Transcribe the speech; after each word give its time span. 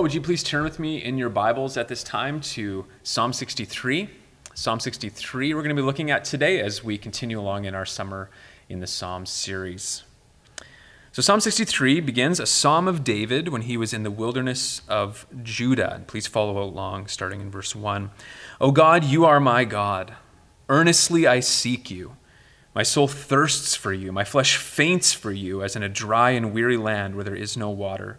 Would 0.00 0.14
you 0.14 0.22
please 0.22 0.42
turn 0.42 0.64
with 0.64 0.78
me 0.78 0.96
in 0.96 1.18
your 1.18 1.28
Bibles 1.28 1.76
at 1.76 1.88
this 1.88 2.02
time 2.02 2.40
to 2.40 2.86
Psalm 3.02 3.34
63? 3.34 4.08
Psalm 4.54 4.80
63, 4.80 5.52
we're 5.52 5.60
going 5.60 5.76
to 5.76 5.80
be 5.80 5.84
looking 5.84 6.10
at 6.10 6.24
today 6.24 6.58
as 6.58 6.82
we 6.82 6.96
continue 6.96 7.38
along 7.38 7.66
in 7.66 7.74
our 7.74 7.84
Summer 7.84 8.30
in 8.70 8.80
the 8.80 8.86
Psalms 8.86 9.28
series. 9.28 10.04
So, 11.12 11.20
Psalm 11.20 11.40
63 11.40 12.00
begins 12.00 12.40
a 12.40 12.46
psalm 12.46 12.88
of 12.88 13.04
David 13.04 13.48
when 13.48 13.62
he 13.62 13.76
was 13.76 13.92
in 13.92 14.02
the 14.02 14.10
wilderness 14.10 14.80
of 14.88 15.26
Judah. 15.42 16.02
Please 16.06 16.26
follow 16.26 16.62
along, 16.62 17.08
starting 17.08 17.42
in 17.42 17.50
verse 17.50 17.76
1. 17.76 18.10
O 18.58 18.72
God, 18.72 19.04
you 19.04 19.26
are 19.26 19.38
my 19.38 19.66
God. 19.66 20.14
Earnestly 20.70 21.26
I 21.26 21.40
seek 21.40 21.90
you. 21.90 22.16
My 22.74 22.84
soul 22.84 23.06
thirsts 23.06 23.76
for 23.76 23.92
you. 23.92 24.12
My 24.12 24.24
flesh 24.24 24.56
faints 24.56 25.12
for 25.12 25.30
you, 25.30 25.62
as 25.62 25.76
in 25.76 25.82
a 25.82 25.90
dry 25.90 26.30
and 26.30 26.54
weary 26.54 26.78
land 26.78 27.16
where 27.16 27.24
there 27.24 27.36
is 27.36 27.54
no 27.54 27.68
water. 27.68 28.18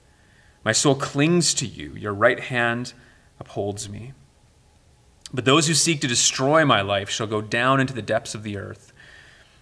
My 0.63 0.71
soul 0.71 0.95
clings 0.95 1.53
to 1.55 1.65
you, 1.65 1.93
your 1.95 2.13
right 2.13 2.39
hand 2.39 2.93
upholds 3.39 3.89
me. 3.89 4.13
But 5.33 5.45
those 5.45 5.67
who 5.67 5.73
seek 5.73 6.01
to 6.01 6.07
destroy 6.07 6.65
my 6.65 6.81
life 6.81 7.09
shall 7.09 7.27
go 7.27 7.41
down 7.41 7.79
into 7.79 7.93
the 7.93 8.01
depths 8.01 8.35
of 8.35 8.43
the 8.43 8.57
earth. 8.57 8.93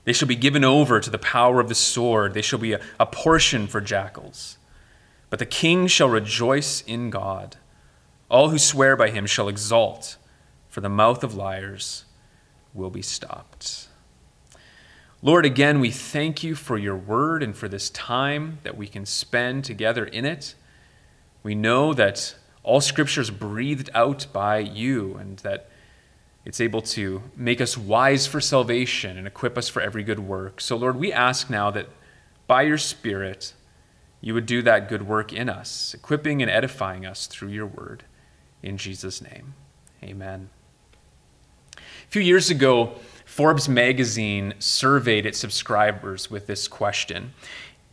They 0.03 0.13
shall 0.13 0.27
be 0.27 0.35
given 0.35 0.63
over 0.63 0.99
to 0.99 1.09
the 1.09 1.19
power 1.19 1.59
of 1.59 1.69
the 1.69 1.75
sword. 1.75 2.33
They 2.33 2.41
shall 2.41 2.59
be 2.59 2.73
a, 2.73 2.81
a 2.99 3.05
portion 3.05 3.67
for 3.67 3.79
jackals. 3.79 4.57
But 5.29 5.39
the 5.39 5.45
king 5.45 5.87
shall 5.87 6.09
rejoice 6.09 6.81
in 6.81 7.09
God. 7.09 7.57
All 8.29 8.49
who 8.49 8.57
swear 8.57 8.95
by 8.95 9.09
him 9.09 9.25
shall 9.25 9.47
exult, 9.47 10.17
for 10.69 10.81
the 10.81 10.89
mouth 10.89 11.23
of 11.23 11.35
liars 11.35 12.05
will 12.73 12.89
be 12.89 13.01
stopped. 13.01 13.87
Lord, 15.21 15.45
again, 15.45 15.79
we 15.79 15.91
thank 15.91 16.43
you 16.43 16.55
for 16.55 16.77
your 16.77 16.95
word 16.95 17.43
and 17.43 17.55
for 17.55 17.67
this 17.67 17.89
time 17.89 18.59
that 18.63 18.77
we 18.77 18.87
can 18.87 19.05
spend 19.05 19.65
together 19.65 20.05
in 20.05 20.25
it. 20.25 20.55
We 21.43 21.55
know 21.55 21.93
that 21.93 22.35
all 22.63 22.81
scripture 22.81 23.21
is 23.21 23.31
breathed 23.31 23.89
out 23.93 24.27
by 24.33 24.59
you 24.59 25.15
and 25.15 25.37
that 25.39 25.69
it's 26.45 26.61
able 26.61 26.81
to 26.81 27.23
make 27.35 27.61
us 27.61 27.77
wise 27.77 28.25
for 28.27 28.41
salvation 28.41 29.17
and 29.17 29.27
equip 29.27 29.57
us 29.57 29.69
for 29.69 29.81
every 29.81 30.03
good 30.03 30.19
work. 30.19 30.61
So, 30.61 30.75
Lord, 30.75 30.95
we 30.95 31.11
ask 31.13 31.49
now 31.49 31.69
that 31.71 31.87
by 32.47 32.63
your 32.63 32.77
Spirit, 32.77 33.53
you 34.21 34.33
would 34.33 34.45
do 34.45 34.61
that 34.63 34.89
good 34.89 35.07
work 35.07 35.31
in 35.31 35.49
us, 35.49 35.93
equipping 35.93 36.41
and 36.41 36.49
edifying 36.49 37.05
us 37.05 37.27
through 37.27 37.49
your 37.49 37.67
word. 37.67 38.03
In 38.63 38.77
Jesus' 38.77 39.21
name, 39.21 39.53
amen. 40.03 40.49
A 41.77 42.11
few 42.11 42.21
years 42.21 42.49
ago, 42.49 42.95
Forbes 43.25 43.69
magazine 43.69 44.55
surveyed 44.57 45.25
its 45.25 45.37
subscribers 45.37 46.31
with 46.31 46.47
this 46.47 46.67
question 46.67 47.33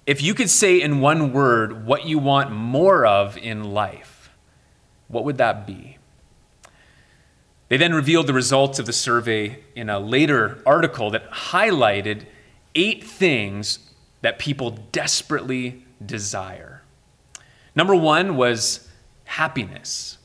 If 0.06 0.22
you 0.22 0.34
could 0.34 0.50
say 0.50 0.81
in 0.81 1.00
one 1.00 1.33
word 1.33 1.84
what 1.84 2.06
you 2.06 2.19
want 2.19 2.53
more 2.53 3.05
of 3.05 3.37
in 3.37 3.65
life, 3.65 4.31
what 5.09 5.25
would 5.25 5.39
that 5.39 5.67
be? 5.67 5.99
They 7.69 7.77
then 7.77 7.93
revealed 7.93 8.28
the 8.28 8.33
results 8.33 8.78
of 8.78 8.87
the 8.87 8.93
survey 8.93 9.65
in 9.75 9.91
a 9.91 9.99
later 9.99 10.62
article 10.65 11.11
that 11.11 11.28
highlighted 11.33 12.27
eight 12.77 13.03
things 13.03 13.81
that 14.21 14.39
people 14.39 14.78
desperately 14.93 15.84
desire. 16.05 16.83
Number 17.75 17.95
one 17.95 18.37
was 18.37 18.89
happiness. 19.25 20.19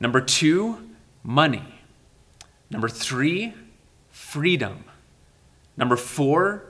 Number 0.00 0.22
two, 0.22 0.90
money. 1.22 1.74
Number 2.70 2.88
three, 2.88 3.52
freedom. 4.10 4.84
Number 5.76 5.96
four, 5.96 6.64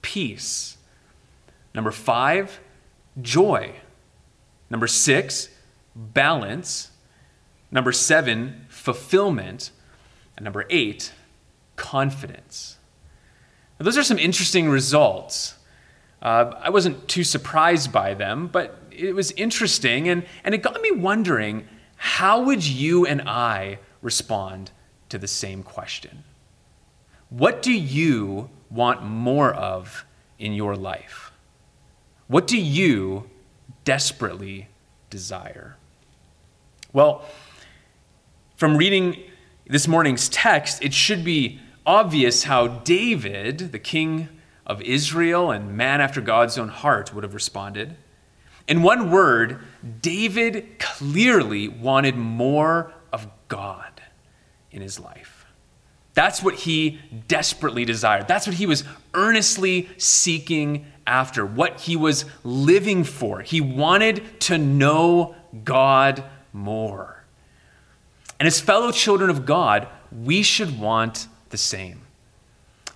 peace. 0.00 0.75
Number 1.76 1.90
five, 1.90 2.58
joy. 3.20 3.74
Number 4.70 4.86
six, 4.86 5.50
balance. 5.94 6.90
Number 7.70 7.92
seven, 7.92 8.64
fulfillment. 8.68 9.70
And 10.36 10.44
number 10.44 10.64
eight, 10.70 11.12
confidence. 11.76 12.78
Now, 13.78 13.84
those 13.84 13.98
are 13.98 14.02
some 14.02 14.18
interesting 14.18 14.70
results. 14.70 15.54
Uh, 16.22 16.52
I 16.62 16.70
wasn't 16.70 17.08
too 17.08 17.22
surprised 17.22 17.92
by 17.92 18.14
them, 18.14 18.48
but 18.48 18.80
it 18.90 19.14
was 19.14 19.32
interesting, 19.32 20.08
and, 20.08 20.24
and 20.44 20.54
it 20.54 20.62
got 20.62 20.80
me 20.80 20.92
wondering 20.92 21.68
how 21.96 22.42
would 22.42 22.66
you 22.66 23.04
and 23.04 23.20
I 23.28 23.80
respond 24.00 24.70
to 25.10 25.18
the 25.18 25.28
same 25.28 25.62
question? 25.62 26.24
What 27.28 27.60
do 27.60 27.72
you 27.72 28.48
want 28.70 29.02
more 29.02 29.52
of 29.52 30.06
in 30.38 30.54
your 30.54 30.74
life? 30.74 31.25
What 32.28 32.46
do 32.46 32.58
you 32.58 33.30
desperately 33.84 34.68
desire? 35.10 35.76
Well, 36.92 37.24
from 38.56 38.76
reading 38.76 39.22
this 39.66 39.86
morning's 39.86 40.28
text, 40.28 40.82
it 40.82 40.92
should 40.92 41.24
be 41.24 41.60
obvious 41.84 42.44
how 42.44 42.66
David, 42.66 43.70
the 43.72 43.78
king 43.78 44.28
of 44.66 44.82
Israel 44.82 45.50
and 45.50 45.76
man 45.76 46.00
after 46.00 46.20
God's 46.20 46.58
own 46.58 46.68
heart, 46.68 47.14
would 47.14 47.22
have 47.22 47.34
responded. 47.34 47.96
In 48.66 48.82
one 48.82 49.10
word, 49.10 49.60
David 50.02 50.78
clearly 50.80 51.68
wanted 51.68 52.16
more 52.16 52.92
of 53.12 53.28
God 53.46 54.00
in 54.72 54.82
his 54.82 54.98
life. 54.98 55.45
That's 56.16 56.42
what 56.42 56.54
he 56.54 56.98
desperately 57.28 57.84
desired. 57.84 58.26
That's 58.26 58.46
what 58.46 58.56
he 58.56 58.64
was 58.64 58.84
earnestly 59.12 59.90
seeking 59.98 60.86
after, 61.06 61.44
what 61.44 61.80
he 61.80 61.94
was 61.94 62.24
living 62.42 63.04
for. 63.04 63.42
He 63.42 63.60
wanted 63.60 64.40
to 64.40 64.56
know 64.56 65.34
God 65.62 66.24
more. 66.54 67.22
And 68.40 68.46
as 68.46 68.58
fellow 68.60 68.92
children 68.92 69.28
of 69.28 69.44
God, 69.44 69.88
we 70.10 70.42
should 70.42 70.80
want 70.80 71.28
the 71.50 71.58
same. 71.58 72.00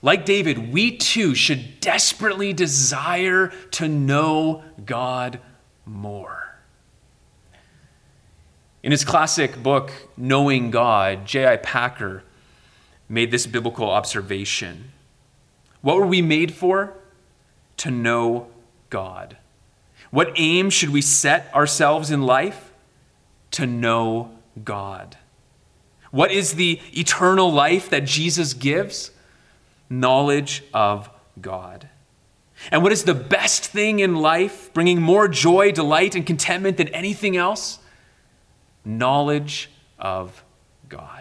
Like 0.01 0.25
David, 0.25 0.73
we 0.73 0.97
too 0.97 1.35
should 1.35 1.79
desperately 1.81 2.55
desire 2.55 3.49
to 3.73 3.87
know 3.87 4.65
God 4.87 5.41
more. 5.85 6.57
In 8.83 8.93
his 8.93 9.05
classic 9.05 9.63
book, 9.63 9.93
Knowing 10.17 10.71
God, 10.71 11.27
J.I. 11.27 11.59
Packer 11.59 12.23
made 13.10 13.31
this 13.32 13.47
biblical 13.47 13.91
observation. 13.91 14.93
What 15.82 15.97
were 15.97 16.06
we 16.06 16.22
made 16.22 16.54
for? 16.54 16.94
To 17.78 17.91
know 17.91 18.47
God. 18.88 19.37
What 20.10 20.32
aim 20.37 20.71
should 20.71 20.91
we 20.91 21.03
set 21.03 21.53
ourselves 21.53 22.10
in 22.10 22.22
life? 22.22 22.72
To 23.53 23.66
know 23.66 24.31
God. 24.62 25.16
What 26.12 26.30
is 26.30 26.54
the 26.54 26.80
eternal 26.92 27.53
life 27.53 27.91
that 27.91 28.04
Jesus 28.04 28.54
gives? 28.54 29.10
Knowledge 29.89 30.63
of 30.72 31.10
God. 31.41 31.89
And 32.71 32.83
what 32.83 32.92
is 32.92 33.04
the 33.04 33.15
best 33.15 33.66
thing 33.66 34.01
in 34.01 34.16
life, 34.16 34.72
bringing 34.72 35.01
more 35.01 35.27
joy, 35.27 35.72
delight, 35.72 36.15
and 36.15 36.27
contentment 36.27 36.77
than 36.77 36.89
anything 36.89 37.36
else? 37.36 37.78
Knowledge 38.84 39.71
of 39.98 40.45
God. 40.89 41.20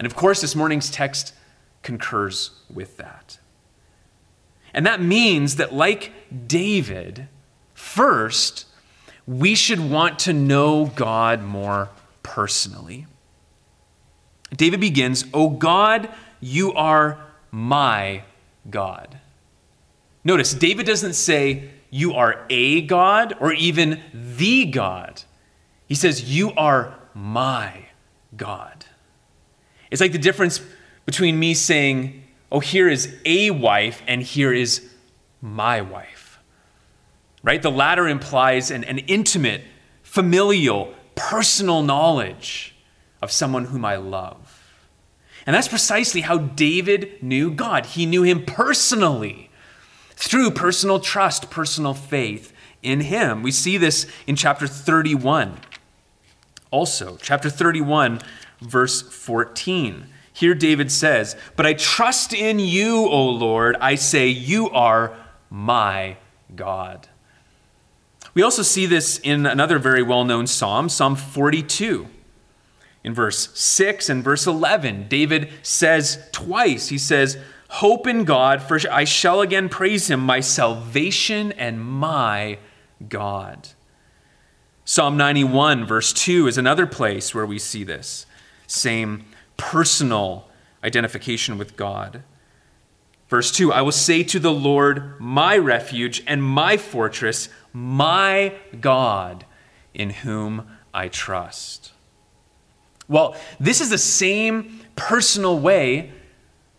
And 0.00 0.06
of 0.06 0.16
course, 0.16 0.40
this 0.40 0.56
morning's 0.56 0.90
text 0.90 1.34
concurs 1.82 2.52
with 2.72 2.96
that. 2.96 3.38
And 4.72 4.86
that 4.86 5.02
means 5.02 5.56
that, 5.56 5.74
like 5.74 6.10
David, 6.46 7.28
first, 7.74 8.64
we 9.26 9.54
should 9.54 9.78
want 9.78 10.18
to 10.20 10.32
know 10.32 10.86
God 10.86 11.42
more 11.42 11.90
personally. 12.22 13.06
David 14.56 14.80
begins, 14.80 15.26
O 15.34 15.50
God, 15.50 16.08
you 16.40 16.72
are 16.72 17.18
my 17.50 18.22
God. 18.70 19.20
Notice, 20.24 20.54
David 20.54 20.86
doesn't 20.86 21.12
say, 21.12 21.68
You 21.90 22.14
are 22.14 22.46
a 22.48 22.80
God 22.80 23.34
or 23.38 23.52
even 23.52 24.00
the 24.14 24.64
God. 24.64 25.24
He 25.86 25.94
says, 25.94 26.34
You 26.34 26.52
are 26.52 26.94
my 27.12 27.84
God. 28.34 28.79
It's 29.90 30.00
like 30.00 30.12
the 30.12 30.18
difference 30.18 30.60
between 31.06 31.38
me 31.38 31.54
saying, 31.54 32.22
Oh, 32.52 32.60
here 32.60 32.88
is 32.88 33.16
a 33.24 33.50
wife 33.50 34.02
and 34.08 34.22
here 34.22 34.52
is 34.52 34.88
my 35.40 35.80
wife. 35.80 36.38
right? 37.42 37.62
The 37.62 37.70
latter 37.70 38.08
implies 38.08 38.70
an, 38.70 38.84
an 38.84 38.98
intimate, 38.98 39.62
familial, 40.02 40.92
personal 41.14 41.82
knowledge 41.82 42.74
of 43.22 43.30
someone 43.30 43.66
whom 43.66 43.84
I 43.84 43.96
love. 43.96 44.60
And 45.46 45.54
that's 45.54 45.68
precisely 45.68 46.20
how 46.22 46.38
David 46.38 47.22
knew 47.22 47.50
God. 47.50 47.86
He 47.86 48.04
knew 48.04 48.22
him 48.22 48.44
personally 48.44 49.50
through 50.10 50.50
personal 50.50 51.00
trust, 51.00 51.50
personal 51.50 51.94
faith 51.94 52.52
in 52.82 53.00
him. 53.00 53.42
We 53.42 53.52
see 53.52 53.78
this 53.78 54.06
in 54.26 54.36
chapter 54.36 54.66
31. 54.66 55.58
Also, 56.70 57.16
chapter 57.20 57.48
31, 57.48 58.20
verse 58.60 59.02
14. 59.02 60.06
Here 60.32 60.54
David 60.54 60.90
says, 60.90 61.36
But 61.56 61.66
I 61.66 61.74
trust 61.74 62.32
in 62.32 62.58
you, 62.58 63.06
O 63.06 63.28
Lord. 63.28 63.76
I 63.80 63.94
say, 63.94 64.28
You 64.28 64.70
are 64.70 65.16
my 65.50 66.16
God. 66.54 67.08
We 68.32 68.42
also 68.42 68.62
see 68.62 68.86
this 68.86 69.18
in 69.18 69.44
another 69.44 69.78
very 69.78 70.02
well 70.02 70.24
known 70.24 70.46
psalm, 70.46 70.88
Psalm 70.88 71.16
42. 71.16 72.06
In 73.02 73.14
verse 73.14 73.48
6 73.58 74.08
and 74.08 74.22
verse 74.22 74.46
11, 74.46 75.08
David 75.08 75.50
says 75.62 76.28
twice, 76.32 76.88
he 76.88 76.98
says, 76.98 77.38
Hope 77.68 78.06
in 78.06 78.24
God, 78.24 78.62
for 78.62 78.78
I 78.90 79.04
shall 79.04 79.40
again 79.40 79.68
praise 79.68 80.10
him, 80.10 80.20
my 80.20 80.40
salvation 80.40 81.52
and 81.52 81.80
my 81.80 82.58
God. 83.08 83.68
Psalm 84.84 85.16
91, 85.16 85.86
verse 85.86 86.12
2, 86.12 86.48
is 86.48 86.58
another 86.58 86.86
place 86.86 87.34
where 87.34 87.46
we 87.46 87.58
see 87.58 87.84
this 87.84 88.26
same 88.70 89.24
personal 89.56 90.48
identification 90.84 91.58
with 91.58 91.76
God. 91.76 92.22
Verse 93.28 93.50
2 93.52 93.72
I 93.72 93.82
will 93.82 93.92
say 93.92 94.22
to 94.24 94.38
the 94.38 94.52
Lord, 94.52 95.20
my 95.20 95.56
refuge 95.56 96.22
and 96.26 96.42
my 96.42 96.76
fortress, 96.76 97.48
my 97.72 98.54
God, 98.80 99.44
in 99.94 100.10
whom 100.10 100.68
I 100.94 101.08
trust. 101.08 101.92
Well, 103.08 103.36
this 103.58 103.80
is 103.80 103.90
the 103.90 103.98
same 103.98 104.80
personal 104.94 105.58
way 105.58 106.12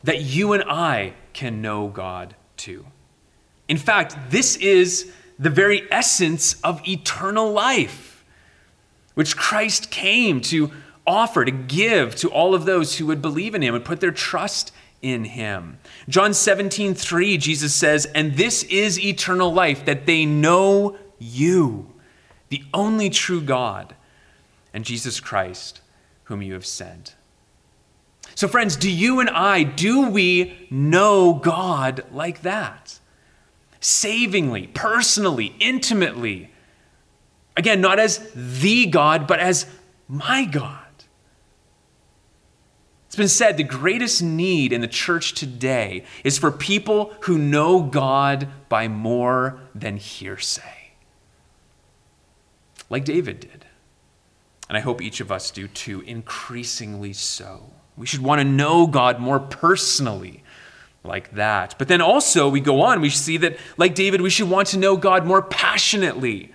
that 0.04 0.22
you 0.22 0.54
and 0.54 0.64
I 0.64 1.14
can 1.34 1.62
know 1.62 1.88
God 1.88 2.36
too. 2.58 2.86
In 3.68 3.78
fact, 3.78 4.16
this 4.30 4.56
is 4.56 5.12
the 5.38 5.50
very 5.50 5.92
essence 5.92 6.60
of 6.62 6.88
eternal 6.88 7.52
life, 7.52 8.24
which 9.14 9.36
Christ 9.36 9.92
came 9.92 10.42
to 10.42 10.72
offer, 11.12 11.44
to 11.44 11.52
give 11.52 12.16
to 12.16 12.30
all 12.30 12.56
of 12.56 12.66
those 12.66 12.98
who 12.98 13.06
would 13.08 13.22
believe 13.22 13.54
in 13.54 13.62
him 13.62 13.76
and 13.76 13.84
put 13.84 14.00
their 14.00 14.12
trust 14.12 14.72
in 15.02 15.26
him. 15.26 15.80
John 16.08 16.34
17, 16.34 16.96
3, 16.96 17.38
Jesus 17.38 17.76
says, 17.76 18.06
And 18.08 18.38
this 18.38 18.64
is 18.64 19.00
eternal 19.00 19.54
life, 19.54 19.86
that 19.86 20.06
they 20.06 20.26
know 20.26 20.98
you, 21.20 21.92
the 22.50 22.64
only 22.74 23.10
true 23.10 23.42
God, 23.42 23.96
and 24.74 24.86
Jesus 24.86 25.20
Christ, 25.20 25.82
whom 26.26 26.42
you 26.42 26.54
have 26.54 26.66
sent. 26.66 27.16
So, 28.36 28.48
friends, 28.48 28.76
do 28.76 28.90
you 28.90 29.20
and 29.20 29.30
I, 29.30 29.64
do 29.64 30.10
we 30.10 30.68
know 30.70 31.34
God 31.34 32.06
like 32.12 32.44
that? 32.44 33.00
Savingly, 33.82 34.68
personally, 34.74 35.56
intimately. 35.60 36.52
Again, 37.58 37.82
not 37.82 38.00
as 38.00 38.32
the 38.34 38.86
God, 38.86 39.28
but 39.28 39.40
as 39.40 39.66
my 40.08 40.46
God. 40.46 40.81
It's 43.12 43.18
been 43.18 43.28
said 43.28 43.58
the 43.58 43.64
greatest 43.64 44.24
need 44.24 44.72
in 44.72 44.80
the 44.80 44.88
church 44.88 45.34
today 45.34 46.06
is 46.24 46.38
for 46.38 46.50
people 46.50 47.14
who 47.24 47.38
know 47.38 47.82
God 47.82 48.48
by 48.70 48.88
more 48.88 49.60
than 49.76 49.98
hearsay. 49.98 50.94
Like 52.90 53.04
David 53.04 53.42
did. 53.42 53.66
And 54.70 54.78
I 54.78 54.80
hope 54.80 55.02
each 55.02 55.20
of 55.20 55.30
us 55.30 55.52
do 55.52 55.68
too, 55.68 56.00
increasingly 56.08 57.12
so. 57.12 57.74
We 57.98 58.06
should 58.06 58.22
want 58.22 58.40
to 58.40 58.46
know 58.46 58.88
God 58.88 59.20
more 59.20 59.42
personally, 59.42 60.42
like 61.04 61.32
that. 61.32 61.76
But 61.78 61.90
then 61.90 62.00
also, 62.00 62.48
we 62.48 62.62
go 62.62 62.80
on, 62.80 63.02
we 63.02 63.10
see 63.10 63.36
that, 63.36 63.58
like 63.76 63.94
David, 63.94 64.22
we 64.22 64.30
should 64.30 64.50
want 64.50 64.70
to 64.70 64.80
know 64.80 64.96
God 64.96 65.26
more 65.26 65.42
passionately. 65.42 66.54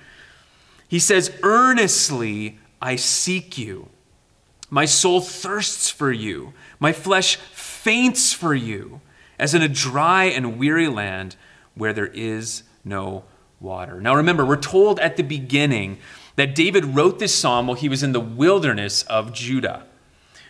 He 0.89 1.01
says, 1.01 1.39
Earnestly 1.43 2.59
I 2.81 2.97
seek 2.97 3.59
you. 3.59 3.91
My 4.69 4.85
soul 4.85 5.21
thirsts 5.21 5.91
for 5.91 6.11
you. 6.11 6.53
My 6.81 6.93
flesh 6.93 7.37
faints 7.37 8.33
for 8.33 8.55
you, 8.55 9.01
as 9.39 9.55
in 9.55 9.63
a 9.63 9.69
dry 9.69 10.25
and 10.25 10.59
weary 10.59 10.89
land 10.89 11.37
where 11.75 11.93
there 11.93 12.07
is 12.07 12.65
no 12.85 13.25
water. 13.61 14.01
Now 14.01 14.15
remember, 14.15 14.45
we're 14.45 14.57
told 14.57 14.99
at 15.01 15.17
the 15.17 15.23
beginning 15.23 15.99
that 16.37 16.55
David 16.55 16.85
wrote 16.85 17.19
this 17.19 17.35
psalm 17.35 17.67
while 17.67 17.77
he 17.77 17.89
was 17.89 18.03
in 18.03 18.13
the 18.13 18.21
wilderness 18.21 19.03
of 19.05 19.33
Judah, 19.33 19.85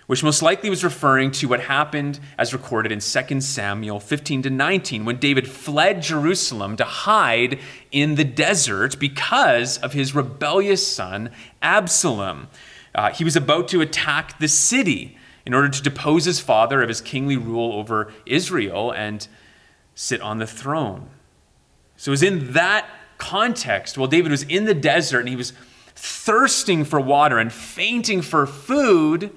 which 0.06 0.22
most 0.22 0.42
likely 0.42 0.70
was 0.70 0.82
referring 0.82 1.30
to 1.32 1.46
what 1.46 1.60
happened 1.60 2.18
as 2.38 2.52
recorded 2.52 2.92
in 2.92 3.00
2 3.00 3.40
Samuel 3.40 4.00
15 4.00 4.42
to 4.42 4.50
19 4.50 5.04
when 5.04 5.18
David 5.18 5.48
fled 5.48 6.02
Jerusalem 6.02 6.76
to 6.76 6.84
hide 6.84 7.58
in 7.92 8.14
the 8.14 8.24
desert 8.24 8.98
because 8.98 9.78
of 9.78 9.92
his 9.92 10.14
rebellious 10.14 10.86
son 10.86 11.30
Absalom. 11.62 12.48
Uh, 12.96 13.12
he 13.12 13.24
was 13.24 13.36
about 13.36 13.68
to 13.68 13.82
attack 13.82 14.38
the 14.38 14.48
city 14.48 15.18
in 15.44 15.52
order 15.52 15.68
to 15.68 15.82
depose 15.82 16.24
his 16.24 16.40
father 16.40 16.82
of 16.82 16.88
his 16.88 17.02
kingly 17.02 17.36
rule 17.36 17.74
over 17.74 18.12
Israel 18.24 18.90
and 18.90 19.28
sit 19.94 20.20
on 20.22 20.38
the 20.38 20.46
throne. 20.46 21.10
So 21.96 22.10
it 22.10 22.14
was 22.14 22.22
in 22.22 22.54
that 22.54 22.88
context, 23.18 23.98
while 23.98 24.08
David 24.08 24.30
was 24.30 24.42
in 24.44 24.64
the 24.64 24.74
desert 24.74 25.20
and 25.20 25.28
he 25.28 25.36
was 25.36 25.52
thirsting 25.94 26.84
for 26.84 26.98
water 26.98 27.38
and 27.38 27.52
fainting 27.52 28.22
for 28.22 28.46
food, 28.46 29.30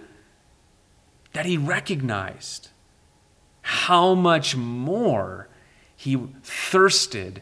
that 1.34 1.46
he 1.46 1.58
recognized 1.58 2.70
how 3.62 4.16
much 4.16 4.56
more 4.56 5.50
he 5.96 6.18
thirsted 6.44 7.42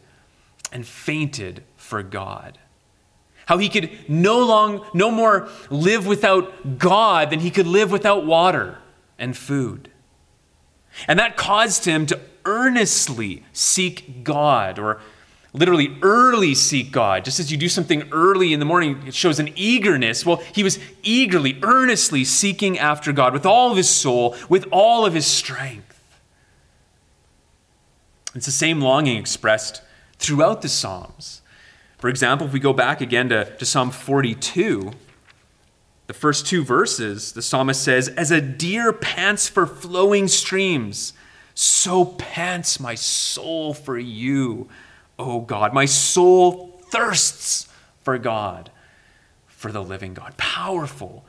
and 0.71 0.85
fainted 0.85 1.63
for 1.75 2.01
God 2.01 2.57
how 3.47 3.57
he 3.57 3.69
could 3.69 3.89
no 4.07 4.39
long 4.45 4.85
no 4.93 5.09
more 5.09 5.49
live 5.69 6.05
without 6.05 6.77
God 6.77 7.29
than 7.29 7.39
he 7.39 7.49
could 7.49 7.67
live 7.67 7.91
without 7.91 8.25
water 8.25 8.77
and 9.17 9.35
food. 9.35 9.89
And 11.07 11.17
that 11.19 11.37
caused 11.37 11.85
him 11.85 12.05
to 12.07 12.19
earnestly 12.45 13.43
seek 13.53 14.23
God 14.23 14.79
or 14.79 14.99
literally 15.53 15.97
early 16.01 16.55
seek 16.55 16.91
God. 16.91 17.25
Just 17.25 17.39
as 17.39 17.51
you 17.51 17.57
do 17.57 17.69
something 17.69 18.07
early 18.11 18.53
in 18.53 18.59
the 18.59 18.65
morning, 18.65 19.01
it 19.07 19.15
shows 19.15 19.39
an 19.39 19.49
eagerness. 19.55 20.25
Well, 20.25 20.43
he 20.53 20.63
was 20.63 20.79
eagerly, 21.03 21.57
earnestly 21.63 22.25
seeking 22.25 22.77
after 22.77 23.13
God 23.13 23.33
with 23.33 23.45
all 23.45 23.71
of 23.71 23.77
his 23.77 23.89
soul, 23.89 24.35
with 24.49 24.67
all 24.71 25.05
of 25.05 25.13
his 25.13 25.25
strength. 25.25 25.85
It's 28.35 28.45
the 28.45 28.51
same 28.51 28.81
longing 28.81 29.17
expressed 29.17 29.81
throughout 30.19 30.61
the 30.61 30.69
Psalms. 30.69 31.41
For 31.97 32.09
example, 32.09 32.47
if 32.47 32.53
we 32.53 32.59
go 32.59 32.73
back 32.73 33.01
again 33.01 33.29
to, 33.29 33.45
to 33.57 33.65
Psalm 33.65 33.91
42, 33.91 34.91
the 36.05 36.13
first 36.13 36.45
two 36.45 36.63
verses, 36.63 37.33
the 37.33 37.41
psalmist 37.41 37.83
says, 37.83 38.07
As 38.09 38.31
a 38.31 38.39
deer 38.39 38.93
pants 38.93 39.49
for 39.49 39.65
flowing 39.65 40.27
streams, 40.27 41.13
so 41.53 42.05
pants 42.05 42.79
my 42.79 42.95
soul 42.95 43.73
for 43.73 43.97
you, 43.97 44.69
O 45.17 45.41
God. 45.41 45.73
My 45.73 45.85
soul 45.85 46.79
thirsts 46.91 47.67
for 48.03 48.17
God, 48.17 48.69
for 49.47 49.71
the 49.71 49.83
living 49.83 50.13
God. 50.13 50.37
Powerful 50.37 51.25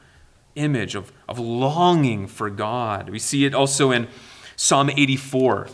image 0.54 0.94
of, 0.94 1.12
of 1.28 1.38
longing 1.38 2.26
for 2.26 2.50
God. 2.50 3.08
We 3.08 3.18
see 3.18 3.46
it 3.46 3.54
also 3.54 3.90
in 3.90 4.06
Psalm 4.54 4.90
84. 4.90 5.68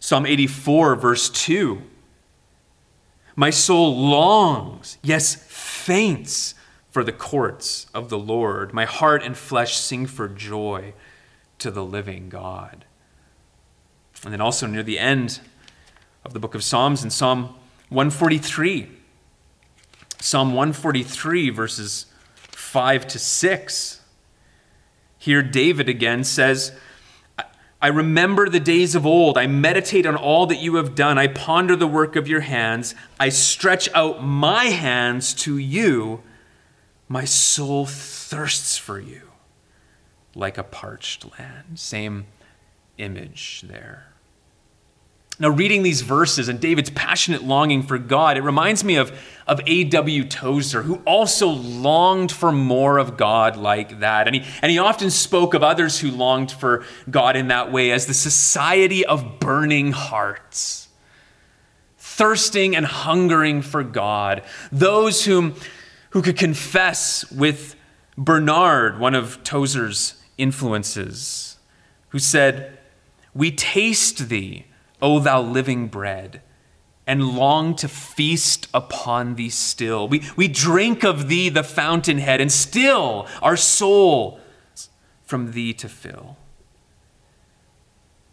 Psalm 0.00 0.26
84, 0.26 0.96
verse 0.96 1.30
2. 1.30 1.82
My 3.40 3.48
soul 3.48 3.96
longs, 3.96 4.98
yes, 5.02 5.34
faints 5.34 6.54
for 6.90 7.02
the 7.02 7.10
courts 7.10 7.86
of 7.94 8.10
the 8.10 8.18
Lord. 8.18 8.74
My 8.74 8.84
heart 8.84 9.22
and 9.22 9.34
flesh 9.34 9.78
sing 9.78 10.04
for 10.04 10.28
joy 10.28 10.92
to 11.58 11.70
the 11.70 11.82
living 11.82 12.28
God. 12.28 12.84
And 14.22 14.30
then 14.30 14.42
also 14.42 14.66
near 14.66 14.82
the 14.82 14.98
end 14.98 15.40
of 16.22 16.34
the 16.34 16.38
book 16.38 16.54
of 16.54 16.62
Psalms 16.62 17.02
in 17.02 17.08
Psalm 17.08 17.54
143, 17.88 18.90
Psalm 20.20 20.48
143, 20.48 21.48
verses 21.48 22.12
5 22.34 23.06
to 23.06 23.18
6. 23.18 24.00
Here, 25.16 25.42
David 25.42 25.88
again 25.88 26.24
says, 26.24 26.72
I 27.82 27.88
remember 27.88 28.48
the 28.48 28.60
days 28.60 28.94
of 28.94 29.06
old. 29.06 29.38
I 29.38 29.46
meditate 29.46 30.04
on 30.04 30.14
all 30.16 30.46
that 30.46 30.60
you 30.60 30.76
have 30.76 30.94
done. 30.94 31.18
I 31.18 31.28
ponder 31.28 31.76
the 31.76 31.86
work 31.86 32.14
of 32.14 32.28
your 32.28 32.40
hands. 32.40 32.94
I 33.18 33.30
stretch 33.30 33.88
out 33.94 34.22
my 34.22 34.66
hands 34.66 35.32
to 35.34 35.56
you. 35.56 36.22
My 37.08 37.24
soul 37.24 37.86
thirsts 37.86 38.76
for 38.76 39.00
you 39.00 39.30
like 40.34 40.58
a 40.58 40.62
parched 40.62 41.38
land. 41.38 41.78
Same 41.78 42.26
image 42.98 43.62
there. 43.66 44.09
Now, 45.40 45.48
reading 45.48 45.82
these 45.82 46.02
verses 46.02 46.50
and 46.50 46.60
David's 46.60 46.90
passionate 46.90 47.42
longing 47.42 47.82
for 47.82 47.96
God, 47.96 48.36
it 48.36 48.42
reminds 48.42 48.84
me 48.84 48.96
of, 48.96 49.18
of 49.46 49.58
A.W. 49.66 50.24
Tozer, 50.24 50.82
who 50.82 50.96
also 51.06 51.48
longed 51.48 52.30
for 52.30 52.52
more 52.52 52.98
of 52.98 53.16
God 53.16 53.56
like 53.56 54.00
that. 54.00 54.26
And 54.26 54.36
he, 54.36 54.44
and 54.60 54.70
he 54.70 54.78
often 54.78 55.08
spoke 55.08 55.54
of 55.54 55.62
others 55.62 55.98
who 55.98 56.10
longed 56.10 56.52
for 56.52 56.84
God 57.08 57.36
in 57.36 57.48
that 57.48 57.72
way 57.72 57.90
as 57.90 58.04
the 58.04 58.12
society 58.12 59.06
of 59.06 59.40
burning 59.40 59.92
hearts, 59.92 60.88
thirsting 61.96 62.76
and 62.76 62.84
hungering 62.84 63.62
for 63.62 63.82
God, 63.82 64.42
those 64.70 65.24
whom, 65.24 65.54
who 66.10 66.20
could 66.20 66.36
confess 66.36 67.30
with 67.32 67.76
Bernard, 68.18 69.00
one 69.00 69.14
of 69.14 69.42
Tozer's 69.42 70.22
influences, 70.36 71.56
who 72.10 72.18
said, 72.18 72.76
We 73.32 73.50
taste 73.50 74.28
thee 74.28 74.66
O 75.02 75.18
thou 75.18 75.40
living 75.40 75.88
bread, 75.88 76.42
and 77.06 77.30
long 77.30 77.74
to 77.76 77.88
feast 77.88 78.68
upon 78.72 79.34
thee 79.34 79.50
still. 79.50 80.08
We, 80.08 80.22
we 80.36 80.48
drink 80.48 81.04
of 81.04 81.28
thee 81.28 81.48
the 81.48 81.64
fountainhead, 81.64 82.40
and 82.40 82.52
still 82.52 83.26
our 83.42 83.56
soul 83.56 84.40
from 85.22 85.52
thee 85.52 85.72
to 85.74 85.88
fill. 85.88 86.36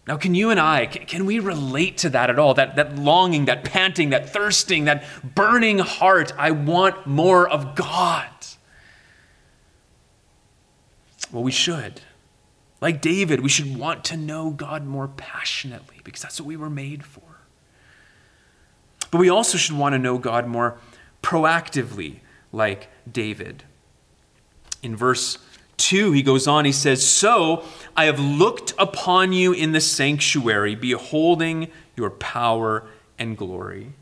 Now, 0.07 0.15
can 0.15 0.33
you 0.35 0.49
and 0.51 0.59
I, 0.59 0.85
can, 0.85 1.25
we 1.25 1.39
relate 1.39 1.97
to 1.99 2.09
that 2.11 2.29
at 2.29 2.39
all? 2.39 2.53
That, 2.53 2.77
that 2.77 2.95
longing, 2.95 3.45
that 3.45 3.65
panting, 3.65 4.11
that 4.11 4.31
thirsting, 4.31 4.85
that 4.85 5.03
burning 5.35 5.79
heart. 5.79 6.31
I 6.37 6.51
want 6.51 7.05
more 7.05 7.47
of 7.47 7.75
God. 7.75 8.29
Well, 11.29 11.43
we 11.43 11.51
should. 11.51 12.01
Like 12.79 13.01
David, 13.01 13.41
we 13.41 13.49
should 13.49 13.77
want 13.77 14.03
to 14.05 14.17
know 14.17 14.51
God 14.51 14.85
more 14.85 15.07
passionately 15.07 15.97
because 16.03 16.21
that's 16.21 16.39
what 16.39 16.47
we 16.47 16.57
were 16.57 16.69
made 16.69 17.03
for. 17.03 17.21
But 19.09 19.19
we 19.19 19.29
also 19.29 19.57
should 19.57 19.77
want 19.77 19.93
to 19.93 19.99
know 19.99 20.17
God 20.17 20.47
more 20.47 20.77
proactively, 21.23 22.19
like 22.51 22.89
David. 23.11 23.63
In 24.83 24.95
verse 24.95 25.39
2, 25.77 26.11
he 26.11 26.21
goes 26.21 26.47
on, 26.47 26.65
he 26.65 26.71
says, 26.71 27.05
So 27.05 27.63
I 27.95 28.05
have 28.05 28.19
looked 28.19 28.73
upon 28.77 29.33
you 29.33 29.53
in 29.53 29.71
the 29.71 29.81
sanctuary, 29.81 30.75
beholding 30.75 31.69
your 31.95 32.09
power 32.09 32.87
and 33.17 33.37
glory. 33.37 33.93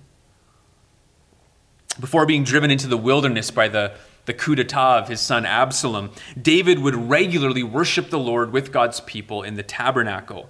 Before 1.99 2.25
being 2.25 2.43
driven 2.43 2.71
into 2.71 2.87
the 2.87 2.97
wilderness 2.97 3.51
by 3.51 3.69
the 3.69 3.93
the 4.25 4.33
coup 4.33 4.55
d'etat 4.55 4.99
of 4.99 5.07
his 5.07 5.21
son 5.21 5.45
Absalom, 5.45 6.11
David 6.39 6.79
would 6.79 6.95
regularly 6.95 7.63
worship 7.63 8.09
the 8.09 8.19
Lord 8.19 8.51
with 8.51 8.71
God's 8.71 8.99
people 9.01 9.43
in 9.43 9.55
the 9.55 9.63
tabernacle. 9.63 10.49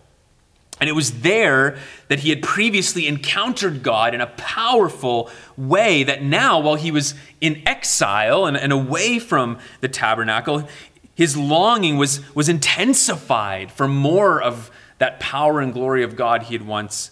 And 0.79 0.89
it 0.89 0.93
was 0.93 1.21
there 1.21 1.77
that 2.09 2.19
he 2.19 2.29
had 2.29 2.41
previously 2.41 3.07
encountered 3.07 3.81
God 3.81 4.13
in 4.13 4.19
a 4.19 4.27
powerful 4.27 5.29
way 5.55 6.03
that 6.03 6.21
now, 6.21 6.59
while 6.59 6.75
he 6.75 6.91
was 6.91 7.15
in 7.39 7.61
exile 7.65 8.45
and, 8.45 8.57
and 8.57 8.73
away 8.73 9.19
from 9.19 9.57
the 9.79 9.87
tabernacle, 9.87 10.67
his 11.15 11.37
longing 11.37 11.97
was, 11.97 12.21
was 12.35 12.49
intensified 12.49 13.71
for 13.71 13.87
more 13.87 14.41
of 14.41 14.69
that 14.97 15.19
power 15.19 15.61
and 15.61 15.73
glory 15.73 16.03
of 16.03 16.17
God 16.17 16.43
he 16.43 16.55
had 16.55 16.67
once 16.67 17.11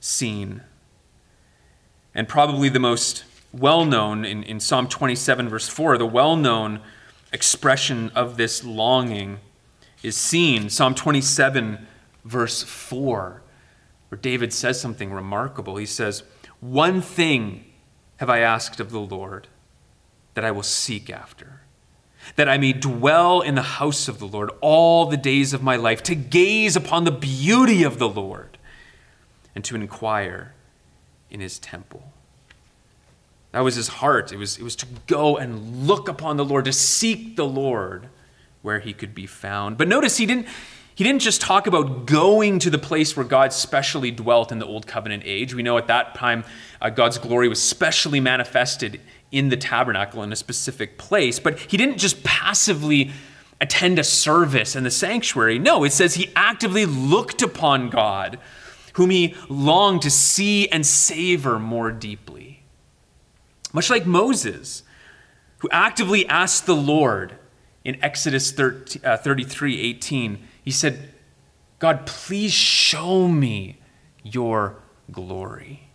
seen. 0.00 0.62
And 2.14 2.26
probably 2.26 2.70
the 2.70 2.80
most 2.80 3.24
well 3.58 3.84
known 3.84 4.24
in, 4.24 4.42
in 4.42 4.60
Psalm 4.60 4.88
27, 4.88 5.48
verse 5.48 5.68
4, 5.68 5.98
the 5.98 6.06
well 6.06 6.36
known 6.36 6.80
expression 7.32 8.10
of 8.14 8.36
this 8.36 8.64
longing 8.64 9.38
is 10.02 10.16
seen. 10.16 10.68
Psalm 10.68 10.94
27, 10.94 11.86
verse 12.24 12.62
4, 12.62 13.42
where 14.08 14.18
David 14.20 14.52
says 14.52 14.80
something 14.80 15.12
remarkable. 15.12 15.76
He 15.76 15.86
says, 15.86 16.22
One 16.60 17.00
thing 17.00 17.64
have 18.16 18.30
I 18.30 18.40
asked 18.40 18.80
of 18.80 18.90
the 18.90 19.00
Lord 19.00 19.48
that 20.34 20.44
I 20.44 20.50
will 20.50 20.62
seek 20.62 21.10
after, 21.10 21.62
that 22.36 22.48
I 22.48 22.58
may 22.58 22.72
dwell 22.72 23.40
in 23.40 23.54
the 23.54 23.62
house 23.62 24.08
of 24.08 24.18
the 24.18 24.26
Lord 24.26 24.50
all 24.60 25.06
the 25.06 25.16
days 25.16 25.52
of 25.52 25.62
my 25.62 25.76
life, 25.76 26.02
to 26.04 26.14
gaze 26.14 26.76
upon 26.76 27.04
the 27.04 27.12
beauty 27.12 27.82
of 27.82 27.98
the 27.98 28.08
Lord 28.08 28.58
and 29.54 29.64
to 29.64 29.74
inquire 29.74 30.54
in 31.30 31.40
his 31.40 31.58
temple. 31.58 32.12
That 33.56 33.64
was 33.64 33.74
his 33.74 33.88
heart. 33.88 34.32
It 34.32 34.36
was, 34.36 34.58
it 34.58 34.62
was 34.62 34.76
to 34.76 34.86
go 35.06 35.38
and 35.38 35.86
look 35.86 36.10
upon 36.10 36.36
the 36.36 36.44
Lord, 36.44 36.66
to 36.66 36.74
seek 36.74 37.36
the 37.36 37.46
Lord 37.46 38.10
where 38.60 38.80
he 38.80 38.92
could 38.92 39.14
be 39.14 39.24
found. 39.24 39.78
But 39.78 39.88
notice 39.88 40.18
he 40.18 40.26
didn't, 40.26 40.46
he 40.94 41.02
didn't 41.02 41.22
just 41.22 41.40
talk 41.40 41.66
about 41.66 42.04
going 42.04 42.58
to 42.58 42.68
the 42.68 42.76
place 42.76 43.16
where 43.16 43.24
God 43.24 43.54
specially 43.54 44.10
dwelt 44.10 44.52
in 44.52 44.58
the 44.58 44.66
Old 44.66 44.86
Covenant 44.86 45.22
age. 45.24 45.54
We 45.54 45.62
know 45.62 45.78
at 45.78 45.86
that 45.86 46.14
time 46.14 46.44
uh, 46.82 46.90
God's 46.90 47.16
glory 47.16 47.48
was 47.48 47.62
specially 47.62 48.20
manifested 48.20 49.00
in 49.32 49.48
the 49.48 49.56
tabernacle 49.56 50.22
in 50.22 50.30
a 50.32 50.36
specific 50.36 50.98
place. 50.98 51.38
But 51.38 51.58
he 51.58 51.78
didn't 51.78 51.96
just 51.96 52.22
passively 52.24 53.10
attend 53.58 53.98
a 53.98 54.04
service 54.04 54.76
in 54.76 54.84
the 54.84 54.90
sanctuary. 54.90 55.58
No, 55.58 55.82
it 55.82 55.94
says 55.94 56.16
he 56.16 56.30
actively 56.36 56.84
looked 56.84 57.40
upon 57.40 57.88
God, 57.88 58.38
whom 58.92 59.08
he 59.08 59.34
longed 59.48 60.02
to 60.02 60.10
see 60.10 60.68
and 60.68 60.84
savor 60.84 61.58
more 61.58 61.90
deeply. 61.90 62.35
Much 63.72 63.90
like 63.90 64.06
Moses, 64.06 64.82
who 65.58 65.68
actively 65.70 66.26
asked 66.28 66.66
the 66.66 66.76
Lord 66.76 67.36
in 67.84 68.02
Exodus 68.02 68.50
30, 68.52 69.04
uh, 69.04 69.16
33 69.16 69.80
18, 69.80 70.38
he 70.62 70.70
said, 70.70 71.12
God, 71.78 72.06
please 72.06 72.52
show 72.52 73.28
me 73.28 73.78
your 74.22 74.76
glory. 75.10 75.88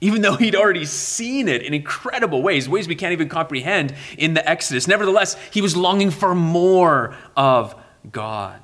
Even 0.00 0.20
though 0.20 0.36
he'd 0.36 0.54
already 0.54 0.84
seen 0.84 1.48
it 1.48 1.62
in 1.62 1.72
incredible 1.72 2.42
ways, 2.42 2.68
ways 2.68 2.86
we 2.86 2.94
can't 2.94 3.12
even 3.12 3.28
comprehend 3.28 3.94
in 4.18 4.34
the 4.34 4.46
Exodus. 4.48 4.86
Nevertheless, 4.86 5.36
he 5.50 5.62
was 5.62 5.74
longing 5.74 6.10
for 6.10 6.34
more 6.34 7.16
of 7.36 7.74
God. 8.12 8.62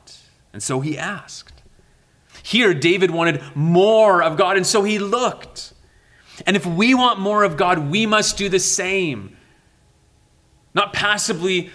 And 0.53 0.63
so 0.63 0.81
he 0.81 0.99
asked. 0.99 1.63
Here, 2.43 2.75
David 2.75 3.11
wanted 3.11 3.43
more 3.55 4.23
of 4.23 4.37
God, 4.37 4.57
and 4.57 4.67
so 4.67 4.83
he 4.83 4.99
looked. 4.99 5.72
And 6.47 6.57
if 6.57 6.65
we 6.67 6.95
want 6.95 7.21
more 7.21 7.45
of 7.45 7.57
God, 7.57 7.91
we 7.91 8.07
must 8.07 8.37
do 8.37 8.49
the 8.49 8.59
same. 8.59 9.37
Not 10.75 10.93
passively 10.93 11.71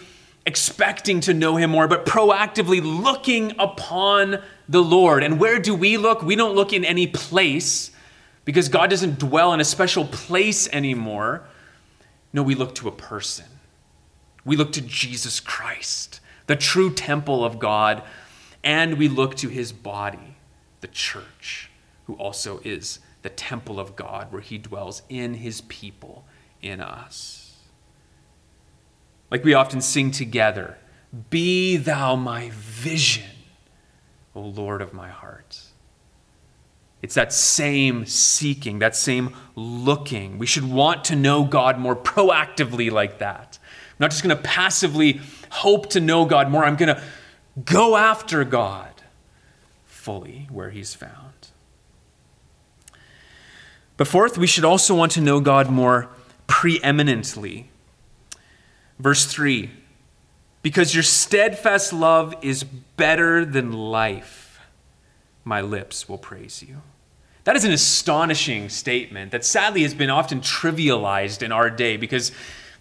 expecting 0.46 1.20
to 1.22 1.34
know 1.34 1.58
Him 1.58 1.72
more, 1.72 1.88
but 1.88 2.06
proactively 2.06 2.82
looking 2.82 3.54
upon 3.60 4.42
the 4.70 4.82
Lord. 4.82 5.24
And 5.24 5.40
where 5.40 5.60
do 5.60 5.76
we 5.76 5.98
look? 5.98 6.22
We 6.22 6.36
don't 6.36 6.56
look 6.56 6.74
in 6.74 6.86
any 6.86 7.06
place 7.08 7.92
because 8.46 8.70
God 8.70 8.90
doesn't 8.90 9.20
dwell 9.20 9.54
in 9.54 9.60
a 9.60 9.66
special 9.66 10.06
place 10.06 10.70
anymore. 10.70 11.44
No, 12.32 12.44
we 12.44 12.56
look 12.56 12.76
to 12.76 12.88
a 12.88 12.92
person. 12.92 13.46
We 14.46 14.56
look 14.56 14.72
to 14.74 14.82
Jesus 14.82 15.42
Christ, 15.42 16.22
the 16.48 16.56
true 16.56 16.94
temple 16.94 17.44
of 17.44 17.60
God, 17.60 18.04
and 18.64 18.98
we 18.98 19.10
look 19.10 19.36
to 19.36 19.50
His 19.50 19.74
body, 19.74 20.38
the 20.80 20.88
church, 20.88 21.70
who 22.06 22.14
also 22.14 22.62
is 22.64 23.00
the 23.28 23.34
temple 23.34 23.78
of 23.78 23.98
God 23.98 24.32
where 24.32 24.40
He 24.40 24.58
dwells 24.58 25.02
in 25.10 25.34
His 25.34 25.60
people, 25.60 26.24
in 26.62 26.80
us. 26.80 27.58
Like 29.30 29.44
we 29.44 29.54
often 29.54 29.82
sing 29.82 30.12
together 30.12 30.78
Be 31.30 31.76
thou 31.76 32.16
my 32.16 32.52
vision, 32.54 33.30
O 34.34 34.40
Lord 34.40 34.82
of 34.82 34.94
my 34.94 35.10
heart. 35.10 35.60
It's 37.02 37.16
that 37.16 37.34
same 37.34 38.06
seeking, 38.06 38.80
that 38.80 38.96
same 38.96 39.36
looking. 39.56 40.38
We 40.38 40.46
should 40.46 40.64
want 40.64 41.04
to 41.06 41.16
know 41.18 41.44
God 41.44 41.78
more 41.78 41.98
proactively 41.98 42.90
like 42.90 43.20
that. 43.20 43.60
I'm 43.62 43.96
not 44.00 44.12
just 44.12 44.24
going 44.24 44.38
to 44.38 44.42
passively 44.42 45.20
hope 45.50 45.90
to 45.90 46.00
know 46.00 46.24
God 46.24 46.50
more. 46.50 46.64
I'm 46.64 46.78
going 46.78 46.96
to 46.96 47.04
go 47.66 47.98
after 47.98 48.46
God 48.46 49.04
fully 49.84 50.48
where 50.50 50.70
He's 50.70 50.94
found. 50.94 51.37
But 53.98 54.08
fourth, 54.08 54.38
we 54.38 54.48
should 54.48 54.64
also 54.64 54.96
want 54.96 55.12
to 55.14 55.22
know 55.22 55.40
God 55.40 55.70
more 55.70 56.10
preeminently. 56.46 57.70
Verse 59.00 59.26
3 59.26 59.72
Because 60.62 60.94
your 60.94 61.04
steadfast 61.04 61.92
love 61.92 62.36
is 62.42 62.64
better 62.64 63.44
than 63.44 63.74
life, 63.74 64.60
my 65.44 65.62
lips 65.62 66.08
will 66.08 66.18
praise 66.20 66.64
you. 66.64 66.82
That 67.44 67.56
is 67.56 67.64
an 67.64 67.72
astonishing 67.72 68.70
statement 68.70 69.32
that 69.32 69.46
sadly 69.46 69.84
has 69.84 69.94
been 69.94 70.10
often 70.10 70.42
trivialized 70.42 71.42
in 71.42 71.52
our 71.52 71.70
day 71.70 71.96
because 71.96 72.34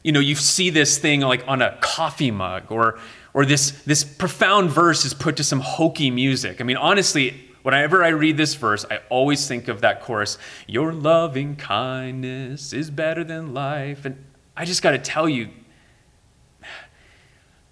you 0.03 0.11
know 0.11 0.21
you 0.21 0.35
see 0.35 0.71
this 0.71 0.99
thing 0.99 1.21
like 1.21 1.45
on 1.47 1.63
a 1.63 1.79
coffee 1.81 2.33
mug 2.33 2.65
or 2.71 2.99
or 3.33 3.47
this 3.47 3.71
this 3.83 4.03
profound 4.03 4.71
verse 4.71 5.05
is 5.05 5.15
put 5.15 5.37
to 5.37 5.45
some 5.45 5.61
hokey 5.61 6.11
music. 6.11 6.61
I 6.61 6.65
mean 6.65 6.77
honestly 6.77 7.46
Whenever 7.67 8.05
I 8.05 8.11
read 8.11 8.37
this 8.37 8.55
verse, 8.55 8.85
I 8.89 9.01
always 9.09 9.49
think 9.49 9.67
of 9.67 9.81
that 9.81 10.01
chorus 10.01 10.39
Your 10.69 10.93
loving 10.93 11.57
kindness 11.57 12.73
is 12.73 12.93
better 12.93 13.25
than 13.25 13.55
life. 13.55 14.05
And 14.05 14.25
I 14.57 14.65
just 14.65 14.83
got 14.83 14.93
to 14.93 14.99
tell 14.99 15.29
you, 15.29 15.49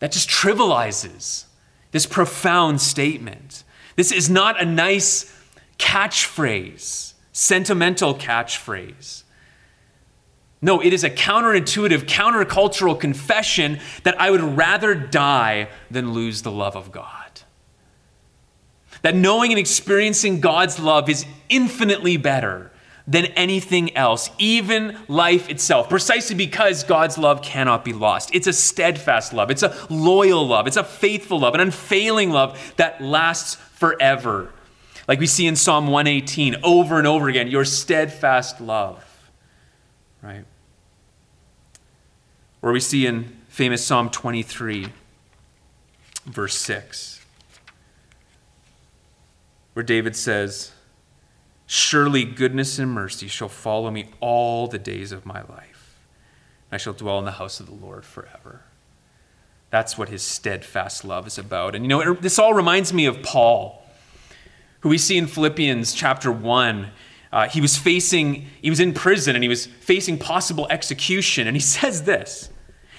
that 0.01 0.11
just 0.11 0.29
trivializes 0.29 1.45
this 1.93 2.07
profound 2.07 2.81
statement. 2.81 3.63
This 3.95 4.11
is 4.11 4.29
not 4.29 4.61
a 4.61 4.65
nice 4.65 5.33
catchphrase, 5.79 7.13
sentimental 7.31 8.17
catchphrase. 8.17 9.23
No, 10.61 10.83
it 10.83 10.93
is 10.93 11.05
a 11.05 11.11
counterintuitive, 11.11 12.01
countercultural 12.07 12.99
confession 12.99 13.79
that 14.03 14.21
I 14.21 14.33
would 14.33 14.43
rather 14.43 14.97
die 14.97 15.69
than 15.89 16.13
lose 16.13 16.43
the 16.43 16.51
love 16.51 16.75
of 16.75 16.91
God. 16.91 17.24
That 19.05 19.15
knowing 19.15 19.53
and 19.53 19.59
experiencing 19.59 20.41
God's 20.41 20.81
love 20.81 21.11
is 21.11 21.27
infinitely 21.51 22.17
better 22.17 22.71
than 23.07 23.27
anything 23.27 23.95
else, 23.95 24.31
even 24.39 24.97
life 25.09 25.51
itself, 25.51 25.91
precisely 25.91 26.35
because 26.35 26.85
God's 26.85 27.19
love 27.19 27.43
cannot 27.43 27.85
be 27.85 27.93
lost. 27.93 28.35
It's 28.35 28.47
a 28.47 28.53
steadfast 28.55 29.35
love, 29.35 29.51
it's 29.51 29.63
a 29.63 29.77
loyal 29.91 30.47
love, 30.47 30.67
it's 30.67 30.79
a 30.79 30.85
faithful 30.85 31.39
love, 31.39 31.53
an 31.53 31.61
unfailing 31.61 32.31
love 32.31 32.73
that 32.79 33.03
lasts 33.03 33.57
forever. 33.57 34.51
Like 35.07 35.21
we 35.21 35.27
see 35.27 35.47
in 35.47 35.55
Psalm 35.55 35.89
118 35.89 36.57
over 36.63 36.97
and 36.97 37.07
over 37.07 37.29
again, 37.29 37.49
your 37.49 37.67
steadfast 37.67 38.59
love, 38.59 39.05
right? 40.23 40.47
Or 42.63 42.73
we 42.73 42.81
see 42.81 43.05
in 43.05 43.25
famous 43.51 43.85
Psalm 43.85 44.09
23, 44.09 44.87
verse 46.25 46.57
6, 46.57 47.14
where 49.75 49.83
David 49.83 50.17
says, 50.17 50.73
Surely 51.67 52.25
goodness 52.25 52.79
and 52.79 52.91
mercy 52.91 53.29
shall 53.29 53.49
follow 53.49 53.91
me 53.91 54.11
all 54.21 54.67
the 54.67 54.79
days 54.79 55.13
of 55.13 55.27
my 55.27 55.43
life. 55.43 55.99
and 56.71 56.75
I 56.75 56.77
shall 56.77 56.93
dwell 56.93 57.19
in 57.19 57.25
the 57.25 57.33
house 57.33 57.61
of 57.61 57.67
the 57.67 57.73
Lord 57.73 58.05
forever. 58.05 58.63
That's 59.71 59.99
what 59.99 60.09
his 60.09 60.23
steadfast 60.23 61.05
love 61.05 61.27
is 61.27 61.39
about. 61.39 61.75
And 61.75 61.85
you 61.85 61.89
know, 61.89 62.15
this 62.15 62.39
all 62.39 62.55
reminds 62.55 62.93
me 62.93 63.07
of 63.07 63.23
Paul, 63.23 63.83
who 64.81 64.89
we 64.89 64.99
see 64.99 65.17
in 65.17 65.27
Philippians 65.27 65.95
chapter 65.95 66.31
1. 66.31 66.91
Uh, 67.33 67.49
he 67.49 67.61
was 67.61 67.77
facing, 67.77 68.47
he 68.63 68.71
was 68.71 68.79
in 68.79 68.95
prison 68.95 69.35
and 69.35 69.43
he 69.43 69.49
was 69.49 69.67
facing 69.67 70.19
possible 70.19 70.69
execution. 70.71 71.49
And 71.49 71.57
he 71.57 71.61
says 71.79 72.05
this 72.05 72.51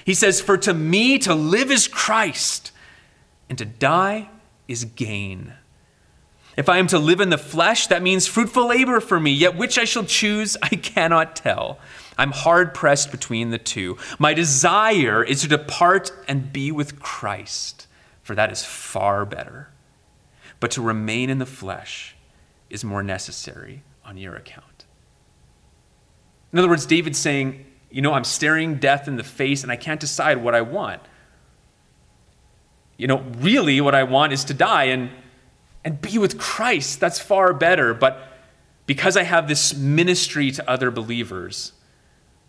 He 0.04 0.14
says, 0.14 0.42
For 0.42 0.58
to 0.58 0.74
me 0.74 1.18
to 1.20 1.36
live 1.36 1.72
is 1.72 1.88
Christ, 1.88 2.72
and 3.48 3.58
to 3.58 3.66
die 3.66 4.30
is 4.68 4.84
gain. 4.84 5.54
If 6.58 6.70
I 6.70 6.78
am 6.78 6.88
to 6.88 7.00
live 7.00 7.20
in 7.20 7.30
the 7.30 7.38
flesh, 7.38 7.88
that 7.88 8.02
means 8.02 8.28
fruitful 8.28 8.68
labor 8.68 9.00
for 9.00 9.20
me, 9.20 9.32
yet 9.32 9.58
which 9.58 9.78
I 9.78 9.84
shall 9.84 10.06
choose, 10.06 10.56
I 10.64 10.70
cannot 10.70 11.36
tell. 11.36 11.80
I'm 12.18 12.32
hard 12.32 12.74
pressed 12.74 13.12
between 13.12 13.50
the 13.50 13.58
two. 13.58 13.98
My 14.20 14.34
desire 14.34 15.24
is 15.24 15.42
to 15.42 15.48
depart 15.48 16.12
and 16.28 16.54
be 16.54 16.72
with 16.72 17.00
Christ, 17.00 17.88
for 18.24 18.36
that 18.36 18.52
is 18.52 18.64
far 18.64 19.26
better. 19.26 19.70
But 20.60 20.72
to 20.72 20.82
remain 20.82 21.30
in 21.30 21.40
the 21.40 21.46
flesh 21.46 22.16
is 22.70 22.84
more 22.84 23.04
necessary 23.04 23.84
on 24.06 24.18
your 24.18 24.36
account. 24.36 24.86
In 26.54 26.60
other 26.60 26.70
words, 26.70 26.86
David's 26.86 27.18
saying, 27.18 27.66
You 27.92 28.02
know, 28.02 28.14
I'm 28.14 28.24
staring 28.24 28.76
death 28.76 29.10
in 29.10 29.18
the 29.18 29.24
face 29.24 29.64
and 29.64 29.72
I 29.72 29.76
can't 29.76 30.00
decide 30.00 30.42
what 30.42 30.56
I 30.56 30.62
want. 30.62 31.02
You 32.98 33.08
know, 33.08 33.26
really, 33.40 33.82
what 33.82 33.94
I 33.94 34.04
want 34.04 34.32
is 34.32 34.46
to 34.46 34.54
die. 34.54 34.86
And 34.86 35.10
and 35.86 36.02
be 36.02 36.18
with 36.18 36.40
Christ. 36.40 37.00
That's 37.00 37.20
far 37.20 37.54
better. 37.54 37.94
But 37.94 38.28
because 38.88 39.16
I 39.16 39.24
have 39.24 39.48
this 39.48 39.74
ministry 39.74 40.52
to 40.52 40.70
other 40.70 40.90
believers, 40.90 41.74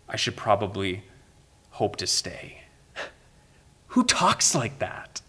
I 0.09 0.17
should 0.17 0.35
probably 0.35 1.03
hope 1.71 1.95
to 1.97 2.07
stay. 2.07 2.63
Who 3.89 4.03
talks 4.03 4.55
like 4.55 4.79
that? 4.79 5.21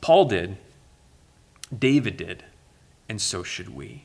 Paul 0.00 0.26
did, 0.26 0.56
David 1.76 2.16
did, 2.16 2.44
and 3.08 3.20
so 3.20 3.42
should 3.42 3.74
we. 3.74 4.04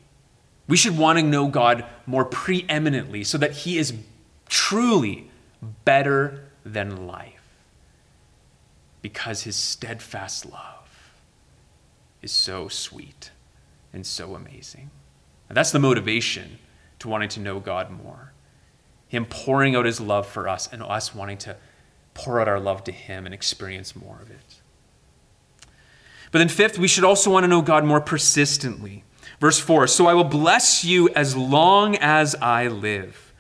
We 0.68 0.78
should 0.78 0.98
want 0.98 1.20
to 1.20 1.26
know 1.26 1.48
God 1.48 1.86
more 2.06 2.26
preeminently 2.26 3.24
so 3.24 3.38
that 3.38 3.52
he 3.52 3.78
is 3.78 3.94
truly 4.48 5.30
better 5.84 6.46
than 6.66 7.06
life 7.06 7.34
because 9.02 9.44
his 9.44 9.56
steadfast 9.56 10.46
love 10.46 10.79
is 12.22 12.32
so 12.32 12.68
sweet 12.68 13.32
and 13.94 14.06
so 14.06 14.36
amazing. 14.36 14.92
And 15.48 15.58
that's 15.58 15.72
the 15.72 15.80
motivation 15.80 16.60
to 17.00 17.08
wanting 17.08 17.30
to 17.30 17.40
know 17.40 17.60
God 17.60 17.90
more. 17.90 18.34
Him 19.08 19.26
pouring 19.26 19.76
out 19.76 19.86
his 19.86 20.00
love 20.00 20.28
for 20.28 20.48
us 20.48 20.72
and 20.72 20.84
us 20.84 21.16
wanting 21.16 21.38
to 21.40 21.56
pour 22.14 22.40
out 22.40 22.48
our 22.48 22.60
love 22.60 22.84
to 22.84 22.92
him 22.92 23.26
and 23.26 23.34
experience 23.34 23.96
more 23.96 24.20
of 24.22 24.30
it. 24.30 24.62
But 26.32 26.40
then, 26.40 26.50
fifth, 26.50 26.78
we 26.78 26.88
should 26.88 27.04
also 27.04 27.32
want 27.32 27.44
to 27.44 27.48
know 27.48 27.62
God 27.62 27.84
more 27.84 28.02
persistently. 28.02 29.04
Verse 29.40 29.60
4 29.60 29.88
So 29.88 30.06
I 30.06 30.14
will 30.14 30.24
bless 30.24 30.86
you 30.86 31.10
as 31.10 31.36
long 31.36 31.96
as 31.96 32.36
I 32.36 32.68
live. 32.68 33.34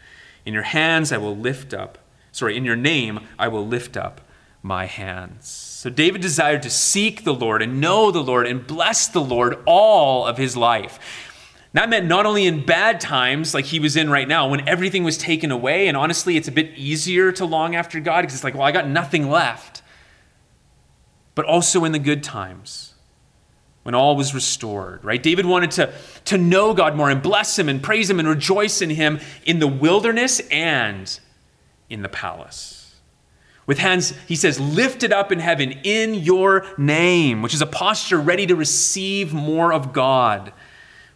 In 0.46 0.54
your 0.54 0.64
hands 0.64 1.12
I 1.12 1.18
will 1.18 1.38
lift 1.38 1.74
up, 1.74 2.00
sorry, 2.32 2.58
in 2.58 2.66
your 2.66 2.76
name 2.76 3.20
I 3.38 3.48
will 3.50 3.68
lift 3.68 3.96
up 3.96 4.22
my 4.62 4.86
hands. 4.86 5.48
So 5.48 5.90
David 5.90 6.22
desired 6.22 6.64
to 6.64 6.70
seek 6.70 7.24
the 7.24 7.34
Lord 7.34 7.62
and 7.62 7.80
know 7.80 8.12
the 8.12 8.24
Lord 8.24 8.48
and 8.48 8.66
bless 8.66 9.08
the 9.08 9.22
Lord 9.22 9.58
all 9.66 10.26
of 10.26 10.38
his 10.38 10.58
life. 10.58 11.00
That 11.74 11.90
meant 11.90 12.08
not 12.08 12.26
only 12.26 12.46
in 12.46 12.66
bad 12.66 13.00
times, 13.00 13.54
like 13.54 13.66
he 13.66 13.80
was 13.80 13.96
in 13.96 14.10
right 14.10 14.28
now, 14.28 14.50
when 14.50 14.68
everything 14.68 15.04
was 15.04 15.18
taken 15.18 15.52
away, 15.52 15.88
and 15.88 15.96
honestly, 15.96 16.36
it's 16.36 16.48
a 16.48 16.52
bit 16.52 16.72
easier 16.76 17.32
to 17.34 17.46
long 17.46 17.76
after 17.76 18.00
God 18.00 18.22
because 18.22 18.34
it's 18.34 18.44
like, 18.44 18.56
well, 18.56 18.64
I 18.64 18.72
got 18.72 18.88
nothing 18.88 19.30
left. 19.30 19.84
But 21.36 21.46
also 21.46 21.86
in 21.86 21.92
the 21.92 22.00
good 22.00 22.24
times, 22.24 22.96
when 23.84 23.94
all 23.94 24.16
was 24.16 24.34
restored, 24.34 25.06
right? 25.06 25.22
David 25.22 25.46
wanted 25.46 25.72
to, 25.72 25.94
to 26.26 26.38
know 26.38 26.74
God 26.74 26.96
more 26.96 27.10
and 27.10 27.22
bless 27.22 27.58
him 27.58 27.70
and 27.70 27.82
praise 27.82 28.10
him 28.10 28.20
and 28.20 28.28
rejoice 28.28 28.82
in 28.82 28.90
him 28.90 29.20
in 29.46 29.60
the 29.60 29.68
wilderness 29.68 30.42
and 30.52 31.20
in 31.88 32.02
the 32.02 32.10
palace 32.10 32.79
with 33.70 33.78
hands, 33.78 34.16
he 34.28 34.36
says, 34.36 34.60
lifted 34.60 35.14
up 35.14 35.32
in 35.32 35.38
heaven 35.38 35.72
in 35.84 36.16
your 36.16 36.66
name, 36.80 37.44
which 37.44 37.54
is 37.54 37.62
a 37.62 37.68
posture 37.68 38.20
ready 38.20 38.48
to 38.48 38.56
receive 38.56 39.32
more 39.32 39.72
of 39.72 39.94
God. 39.94 40.52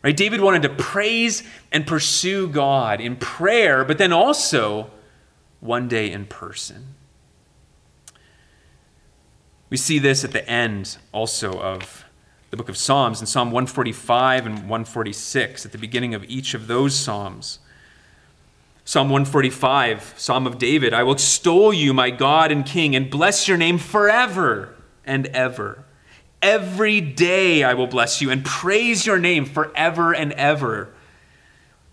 Right? 0.03 0.15
David 0.15 0.39
wanted 0.39 0.61
to 0.61 0.69
praise 0.69 1.41
and 1.71 1.87
pursue 1.87 2.47
God 2.47 3.01
in 3.01 3.15
prayer, 3.15 3.83
but 3.83 3.97
then 3.97 4.13
also 4.13 4.91
one 5.61 5.87
day 5.87 6.11
in 6.11 6.27
person. 6.27 6.93
We 9.71 9.77
see 9.77 9.97
this 9.97 10.23
at 10.23 10.31
the 10.31 10.47
end 10.47 10.97
also 11.11 11.59
of 11.59 12.05
the 12.51 12.57
book 12.57 12.69
of 12.69 12.77
Psalms 12.77 13.19
in 13.19 13.25
Psalm 13.25 13.47
145 13.47 14.45
and 14.45 14.55
146, 14.57 15.65
at 15.65 15.71
the 15.71 15.79
beginning 15.79 16.13
of 16.13 16.23
each 16.25 16.53
of 16.53 16.67
those 16.67 16.93
Psalms. 16.93 17.57
Psalm 18.86 19.10
145, 19.10 20.15
Psalm 20.17 20.46
of 20.46 20.58
David 20.58 20.93
I 20.93 21.04
will 21.04 21.13
extol 21.13 21.74
you, 21.74 21.93
my 21.93 22.10
God 22.10 22.52
and 22.52 22.65
King, 22.65 22.96
and 22.96 23.10
bless 23.10 23.48
your 23.48 23.58
name 23.58 23.78
forever 23.78 24.76
and 25.06 25.28
ever. 25.28 25.86
Every 26.41 27.00
day 27.00 27.63
I 27.63 27.74
will 27.74 27.88
bless 27.88 28.22
you 28.22 28.30
and 28.30 28.43
praise 28.43 29.06
your 29.06 29.17
name 29.17 29.46
forever 29.46 30.13
and 30.13 30.34
ever. 30.34 30.93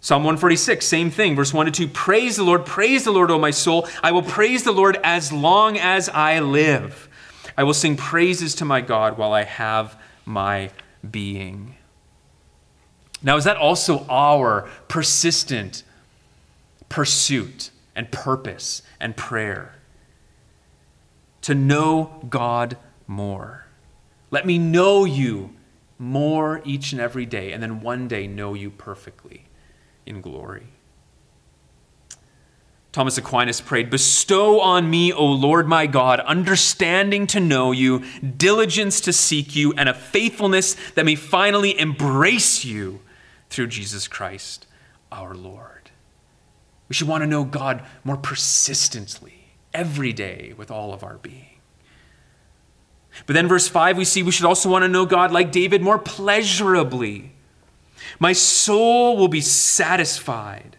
Psalm 0.01 0.25
146, 0.25 0.85
same 0.85 1.11
thing, 1.11 1.37
verse 1.37 1.53
1 1.53 1.67
to 1.67 1.73
2. 1.73 1.89
Praise 1.89 2.37
the 2.37 2.43
Lord, 2.43 2.67
praise 2.67 3.05
the 3.05 3.13
Lord, 3.13 3.31
O 3.31 3.39
my 3.39 3.51
soul. 3.51 3.87
I 4.03 4.13
will 4.13 4.23
praise 4.23 4.65
the 4.65 4.73
Lord 4.73 4.99
as 5.05 5.31
long 5.31 5.79
as 5.79 6.09
I 6.09 6.41
live. 6.41 7.09
I 7.57 7.65
will 7.65 7.75
sing 7.75 7.97
praises 7.97 8.55
to 8.57 8.65
my 8.65 8.81
God 8.81 9.19
while 9.19 9.33
I 9.33 9.45
have 9.45 10.01
my 10.25 10.71
being. 11.09 11.77
Now, 13.23 13.37
is 13.37 13.45
that 13.45 13.59
also 13.59 14.07
our 14.09 14.69
persistent, 14.89 15.83
pursuit 16.91 17.71
and 17.97 18.13
purpose 18.13 18.83
and 19.01 19.17
prayer. 19.17 19.77
To 21.43 21.55
know 21.55 22.27
God 22.29 22.77
more. 23.07 23.67
Let 24.31 24.45
me 24.45 24.59
know 24.59 25.07
you 25.07 25.55
more 25.99 26.61
each 26.65 26.93
and 26.93 27.01
every 27.01 27.25
day, 27.25 27.53
and 27.53 27.63
then 27.63 27.81
one 27.81 28.09
day 28.09 28.27
know 28.27 28.53
you 28.53 28.71
perfectly 28.71 29.47
in 30.05 30.21
glory. 30.21 30.67
Thomas 32.93 33.17
Aquinas 33.17 33.61
prayed, 33.61 33.89
Bestow 33.89 34.61
on 34.61 34.91
me, 34.91 35.13
O 35.13 35.25
Lord 35.25 35.69
my 35.69 35.87
God, 35.87 36.19
understanding 36.21 37.27
to 37.29 37.39
know 37.39 37.71
you, 37.71 38.03
diligence 38.21 39.01
to 39.03 39.13
seek 39.13 39.55
you, 39.55 39.73
and 39.75 39.89
a 39.89 39.95
faithfulness 39.95 40.75
that 40.95 41.05
may 41.05 41.15
finally 41.15 41.79
embrace 41.79 42.65
you 42.65 43.01
through 43.49 43.69
Jesus 43.69 44.09
Christ 44.09 44.67
our 45.13 45.35
Lord. 45.35 45.80
We 46.91 46.95
should 46.95 47.09
want 47.09 47.23
to 47.23 47.27
know 47.27 47.45
God 47.45 47.83
more 48.05 48.17
persistently, 48.17 49.47
every 49.73 50.13
day, 50.13 50.55
with 50.57 50.71
all 50.71 50.93
of 50.93 51.05
our 51.05 51.19
being. 51.19 51.61
But 53.27 53.35
then, 53.35 53.47
verse 53.47 53.69
5, 53.69 53.97
we 53.97 54.05
see 54.05 54.25
we 54.25 54.33
should 54.33 54.45
also 54.45 54.69
want 54.69 54.83
to 54.83 54.89
know 54.89 55.07
God, 55.07 55.31
like 55.31 55.53
David, 55.53 55.83
more 55.83 56.01
pleasurably. 56.01 57.33
My 58.19 58.33
soul 58.33 59.17
will 59.17 59.29
be 59.29 59.41
satisfied 59.41 60.77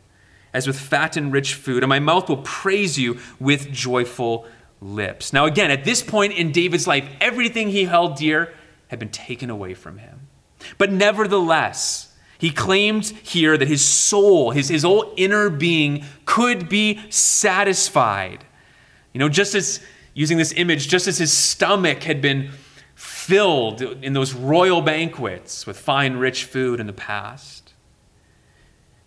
as 0.54 0.68
with 0.68 0.78
fat 0.78 1.16
and 1.16 1.32
rich 1.32 1.54
food, 1.54 1.82
and 1.82 1.90
my 1.90 2.00
mouth 2.00 2.28
will 2.28 2.42
praise 2.44 3.00
you 3.00 3.18
with 3.40 3.72
joyful 3.72 4.46
lips. 4.82 5.32
Now, 5.32 5.46
again, 5.46 5.72
at 5.72 5.86
this 5.86 6.04
point 6.04 6.34
in 6.34 6.52
David's 6.52 6.88
life, 6.88 7.08
everything 7.22 7.70
he 7.70 7.86
held 7.86 8.18
dear 8.18 8.54
had 8.90 9.00
been 9.00 9.12
taken 9.12 9.50
away 9.50 9.74
from 9.76 9.98
him. 9.98 10.28
But 10.78 10.92
nevertheless, 10.92 12.11
he 12.42 12.50
claimed 12.50 13.06
here 13.22 13.56
that 13.56 13.68
his 13.68 13.86
soul, 13.86 14.50
his, 14.50 14.70
his 14.70 14.82
whole 14.82 15.14
inner 15.16 15.48
being, 15.48 16.04
could 16.26 16.68
be 16.68 17.00
satisfied. 17.12 18.44
You 19.14 19.20
know, 19.20 19.30
just 19.30 19.54
as, 19.54 19.80
using 20.16 20.40
this 20.40 20.52
image, 20.54 20.88
just 20.88 21.08
as 21.08 21.20
his 21.20 21.32
stomach 21.32 22.02
had 22.02 22.20
been 22.20 22.50
filled 22.96 23.84
in 23.84 24.14
those 24.14 24.34
royal 24.34 24.82
banquets 24.82 25.68
with 25.68 25.78
fine, 25.78 26.16
rich 26.16 26.46
food 26.46 26.80
in 26.80 26.88
the 26.88 26.94
past. 26.94 27.74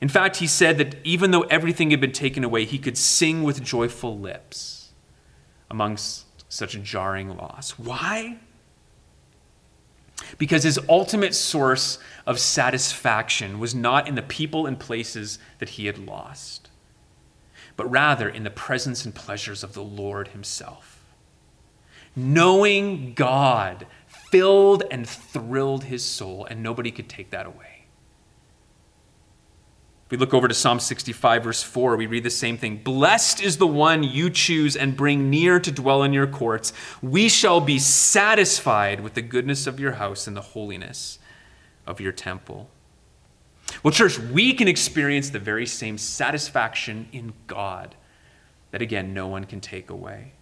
In 0.01 0.09
fact, 0.09 0.37
he 0.37 0.47
said 0.47 0.79
that 0.79 0.95
even 1.03 1.33
though 1.33 1.43
everything 1.43 1.91
had 1.91 2.01
been 2.01 2.13
taken 2.13 2.45
away, 2.45 2.65
he 2.65 2.79
could 2.79 2.97
sing 2.97 3.43
with 3.43 3.65
joyful 3.65 4.17
lips 4.17 4.93
amongst 5.69 6.27
such 6.49 6.77
a 6.77 6.79
jarring 6.79 7.37
loss. 7.37 7.73
Why? 7.81 8.39
Because 10.39 10.63
his 10.63 10.79
ultimate 10.89 11.35
source 11.35 11.99
of 12.27 12.39
satisfaction 12.39 13.59
was 13.59 13.75
not 13.75 14.09
in 14.09 14.15
the 14.15 14.23
people 14.23 14.67
and 14.67 14.79
places 14.79 15.39
that 15.59 15.71
he 15.71 15.87
had 15.87 15.99
lost, 15.99 16.71
but 17.77 17.91
rather 17.91 18.29
in 18.29 18.45
the 18.45 18.51
presence 18.51 19.05
and 19.05 19.15
pleasures 19.15 19.63
of 19.63 19.75
the 19.75 19.83
Lord 19.83 20.29
himself. 20.29 21.05
Knowing 22.17 23.15
God 23.15 23.87
filled 24.31 24.85
and 24.91 25.09
thrilled 25.09 25.85
his 25.85 26.05
soul, 26.05 26.47
and 26.47 26.63
nobody 26.63 26.91
could 26.91 27.09
take 27.09 27.31
that 27.31 27.47
away. 27.47 27.74
We 30.15 30.19
look 30.19 30.33
over 30.33 30.47
to 30.47 30.55
Psalm 30.55 30.79
65, 30.79 31.43
verse 31.43 31.65
4, 31.65 31.97
we 31.97 32.07
read 32.07 32.23
the 32.23 32.31
same 32.31 32.57
thing 32.57 32.77
Blessed 32.77 33.43
is 33.43 33.57
the 33.57 33.67
one 33.67 34.05
you 34.05 34.31
choose 34.31 34.77
and 34.77 34.97
bring 34.97 35.29
near 35.29 35.59
to 35.59 35.73
dwell 35.73 36.05
in 36.05 36.13
your 36.13 36.29
courts. 36.29 36.73
We 37.03 37.29
shall 37.29 37.61
be 37.61 37.81
satisfied 37.81 39.01
with 39.01 39.15
the 39.15 39.23
goodness 39.23 39.67
of 39.67 39.81
your 39.81 39.95
house 39.95 40.29
and 40.29 40.37
the 40.37 40.41
holiness 40.41 41.19
of 41.85 42.01
your 42.01 42.13
temple. 42.13 42.71
Well, 43.83 43.91
church, 43.91 44.17
we 44.17 44.53
can 44.53 44.69
experience 44.69 45.31
the 45.31 45.41
very 45.41 45.67
same 45.67 45.99
satisfaction 45.99 47.09
in 47.11 47.33
God 47.49 47.97
that, 48.71 48.83
again, 48.83 49.15
no 49.15 49.27
one 49.27 49.43
can 49.43 49.61
take 49.61 49.91
away. 49.91 50.35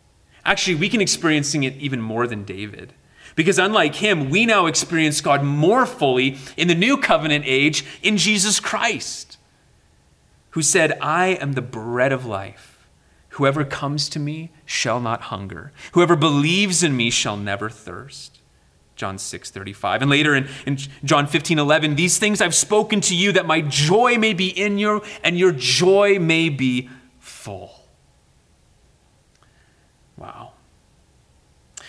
Actually, 0.44 0.74
we 0.74 0.90
can 0.90 1.00
experiencing 1.00 1.62
it 1.62 1.76
even 1.76 2.02
more 2.02 2.26
than 2.26 2.44
David. 2.44 2.92
Because 3.36 3.58
unlike 3.58 3.94
him, 3.94 4.28
we 4.28 4.44
now 4.44 4.66
experience 4.66 5.22
God 5.22 5.42
more 5.42 5.86
fully 5.86 6.36
in 6.58 6.68
the 6.68 6.74
new 6.74 6.98
covenant 6.98 7.46
age 7.46 7.86
in 8.02 8.18
Jesus 8.18 8.60
Christ, 8.60 9.38
who 10.52 10.62
said, 10.62 10.98
I 11.00 11.28
am 11.28 11.52
the 11.52 11.62
bread 11.62 12.12
of 12.12 12.24
life. 12.24 12.86
Whoever 13.30 13.64
comes 13.64 14.08
to 14.10 14.18
me 14.18 14.50
shall 14.66 15.00
not 15.00 15.22
hunger. 15.22 15.72
Whoever 15.92 16.16
believes 16.16 16.82
in 16.82 16.96
me 16.96 17.10
shall 17.10 17.36
never 17.36 17.70
thirst. 17.70 18.40
John 18.94 19.18
6 19.18 19.50
35. 19.50 20.02
And 20.02 20.10
later 20.10 20.34
in, 20.34 20.48
in 20.66 20.76
John 21.02 21.26
15 21.26 21.58
11, 21.58 21.96
these 21.96 22.18
things 22.18 22.40
I've 22.40 22.54
spoken 22.54 23.00
to 23.02 23.16
you 23.16 23.32
that 23.32 23.46
my 23.46 23.62
joy 23.62 24.18
may 24.18 24.34
be 24.34 24.48
in 24.48 24.78
you 24.78 25.02
and 25.24 25.38
your 25.38 25.52
joy 25.52 26.18
may 26.18 26.50
be 26.50 26.90
full. 27.18 27.80
Wow. 30.16 30.52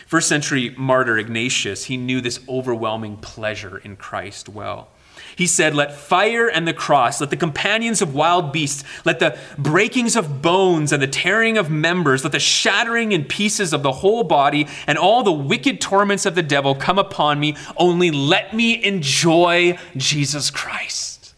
First 0.07 0.29
century 0.29 0.73
martyr 0.77 1.17
Ignatius, 1.17 1.85
he 1.85 1.97
knew 1.97 2.21
this 2.21 2.39
overwhelming 2.47 3.17
pleasure 3.17 3.77
in 3.79 3.97
Christ 3.97 4.47
well. 4.47 4.89
He 5.35 5.47
said, 5.47 5.75
Let 5.75 5.93
fire 5.93 6.47
and 6.47 6.67
the 6.67 6.73
cross, 6.73 7.19
let 7.19 7.29
the 7.29 7.37
companions 7.37 8.01
of 8.01 8.13
wild 8.13 8.51
beasts, 8.51 8.83
let 9.05 9.19
the 9.19 9.37
breakings 9.57 10.15
of 10.15 10.41
bones 10.41 10.91
and 10.91 11.01
the 11.01 11.07
tearing 11.07 11.57
of 11.57 11.69
members, 11.69 12.23
let 12.23 12.31
the 12.31 12.39
shattering 12.39 13.11
in 13.11 13.25
pieces 13.25 13.73
of 13.73 13.83
the 13.83 13.91
whole 13.91 14.23
body 14.23 14.67
and 14.87 14.97
all 14.97 15.23
the 15.23 15.31
wicked 15.31 15.81
torments 15.81 16.25
of 16.25 16.35
the 16.35 16.43
devil 16.43 16.75
come 16.75 16.99
upon 16.99 17.39
me. 17.39 17.55
Only 17.77 18.11
let 18.11 18.53
me 18.53 18.83
enjoy 18.83 19.77
Jesus 19.97 20.49
Christ. 20.49 21.33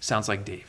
Sounds 0.00 0.28
like 0.28 0.44
David. 0.44 0.64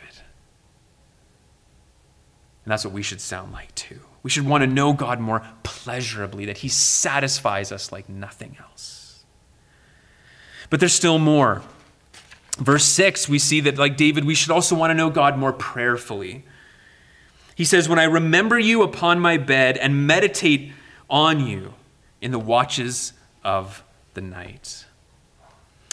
And 2.63 2.71
that's 2.71 2.86
what 2.86 2.93
we 2.93 3.01
should 3.01 3.21
sound 3.21 3.51
like 3.51 3.73
too. 3.73 3.99
We 4.23 4.30
should 4.30 4.45
want 4.45 4.62
to 4.62 4.67
know 4.67 4.93
God 4.93 5.19
more 5.19 5.41
pleasurably, 5.63 6.45
that 6.45 6.60
He 6.60 6.67
satisfies 6.67 7.71
us 7.71 7.91
like 7.91 8.08
nothing 8.08 8.58
else. 8.60 9.00
But 10.71 10.79
there's 10.79 10.93
still 10.93 11.19
more. 11.19 11.62
Verse 12.57 12.86
6, 12.86 13.29
we 13.29 13.38
see 13.38 13.60
that, 13.60 13.77
like 13.77 13.97
David, 13.97 14.25
we 14.25 14.34
should 14.34 14.51
also 14.51 14.73
want 14.73 14.89
to 14.89 14.95
know 14.95 15.10
God 15.10 15.38
more 15.38 15.53
prayerfully. 15.53 16.43
He 17.55 17.65
says, 17.65 17.88
When 17.88 17.99
I 17.99 18.05
remember 18.05 18.57
you 18.57 18.81
upon 18.81 19.19
my 19.19 19.38
bed 19.38 19.77
and 19.77 20.07
meditate 20.07 20.71
on 21.10 21.45
you 21.45 21.73
in 22.21 22.31
the 22.31 22.39
watches 22.39 23.13
of 23.43 23.84
the 24.13 24.21
night. 24.21 24.86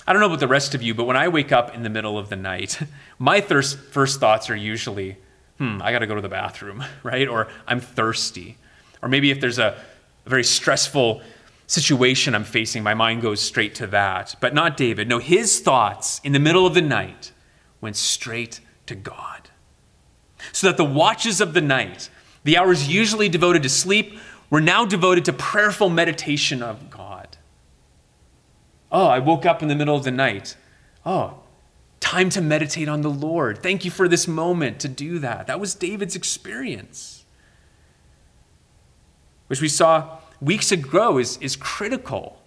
I 0.06 0.12
don't 0.12 0.20
know 0.20 0.26
about 0.28 0.40
the 0.40 0.48
rest 0.48 0.74
of 0.74 0.82
you, 0.82 0.94
but 0.94 1.04
when 1.04 1.16
I 1.16 1.28
wake 1.28 1.50
up 1.50 1.74
in 1.74 1.82
the 1.82 1.90
middle 1.90 2.16
of 2.16 2.28
the 2.28 2.36
night, 2.36 2.78
my 3.18 3.40
first, 3.40 3.78
first 3.78 4.20
thoughts 4.20 4.48
are 4.48 4.56
usually, 4.56 5.16
hmm, 5.58 5.80
I 5.82 5.90
got 5.90 5.98
to 5.98 6.06
go 6.06 6.14
to 6.14 6.20
the 6.20 6.28
bathroom, 6.28 6.84
right? 7.02 7.26
Or 7.26 7.48
I'm 7.66 7.80
thirsty. 7.80 8.56
Or 9.02 9.08
maybe 9.08 9.32
if 9.32 9.40
there's 9.40 9.58
a, 9.58 9.76
a 10.24 10.28
very 10.28 10.44
stressful 10.44 11.20
situation 11.68 12.34
I'm 12.34 12.42
facing, 12.42 12.82
my 12.82 12.94
mind 12.94 13.22
goes 13.22 13.40
straight 13.40 13.76
to 13.76 13.86
that. 13.86 14.34
But 14.40 14.54
not 14.54 14.76
David. 14.76 15.08
No, 15.08 15.18
his 15.18 15.60
thoughts 15.60 16.20
in 16.24 16.32
the 16.32 16.40
middle 16.40 16.66
of 16.66 16.74
the 16.74 16.82
night 16.82 17.30
went 17.80 17.94
straight 17.94 18.60
to 18.86 18.96
God. 18.96 19.50
So 20.52 20.66
that 20.66 20.76
the 20.76 20.84
watches 20.84 21.40
of 21.40 21.54
the 21.54 21.60
night, 21.60 22.10
the 22.42 22.56
hours 22.56 22.88
usually 22.88 23.28
devoted 23.28 23.62
to 23.62 23.68
sleep, 23.68 24.18
were 24.50 24.60
now 24.60 24.84
devoted 24.84 25.24
to 25.26 25.32
prayerful 25.32 25.88
meditation 25.88 26.62
of 26.62 26.90
God. 26.90 27.36
Oh, 28.90 29.06
I 29.06 29.20
woke 29.20 29.46
up 29.46 29.62
in 29.62 29.68
the 29.68 29.74
middle 29.76 29.94
of 29.94 30.04
the 30.04 30.10
night. 30.10 30.56
Oh, 31.06 31.42
Time 32.00 32.30
to 32.30 32.40
meditate 32.40 32.88
on 32.88 33.02
the 33.02 33.10
Lord. 33.10 33.62
Thank 33.62 33.84
you 33.84 33.90
for 33.90 34.08
this 34.08 34.28
moment 34.28 34.80
to 34.80 34.88
do 34.88 35.18
that. 35.18 35.46
That 35.46 35.58
was 35.58 35.74
David's 35.74 36.14
experience, 36.14 37.24
which 39.48 39.60
we 39.60 39.68
saw 39.68 40.18
weeks 40.40 40.72
ago 40.72 41.18
is, 41.18 41.36
is 41.38 41.56
critical 41.56 42.40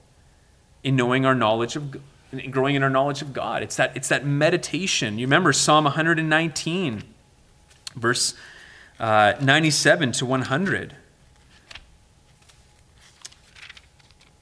in 0.83 0.95
knowing 0.95 1.25
our 1.25 1.35
knowledge 1.35 1.75
of 1.75 1.95
in 2.31 2.51
growing 2.51 2.75
in 2.75 2.83
our 2.83 2.89
knowledge 2.89 3.21
of 3.21 3.33
God. 3.33 3.61
It's 3.61 3.75
that, 3.75 3.95
it's 3.95 4.07
that 4.07 4.25
meditation. 4.25 5.19
You 5.19 5.25
remember 5.25 5.51
Psalm 5.51 5.83
119, 5.83 7.03
verse 7.95 8.35
uh, 8.99 9.33
97 9.41 10.11
to 10.13 10.25
100. 10.25 10.95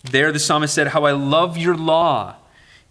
There, 0.04 0.32
the 0.32 0.40
psalmist 0.40 0.74
said, 0.74 0.88
How 0.88 1.06
I 1.06 1.12
love 1.12 1.58
your 1.58 1.76
law. 1.76 2.36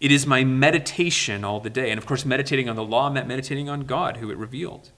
It 0.01 0.13
is 0.13 0.27
my 0.27 0.45
meditation 0.45 1.45
all 1.45 1.59
the 1.59 1.71
day. 1.71 1.91
And 1.91 1.99
of 1.99 2.07
course, 2.07 2.25
meditating 2.25 2.69
on 2.69 2.77
the 2.77 2.85
law 2.85 3.11
meant 3.11 3.27
meditating 3.27 3.69
on 3.69 3.83
God, 3.83 4.19
who 4.19 4.31
it 4.31 4.37
revealed. 4.37 4.91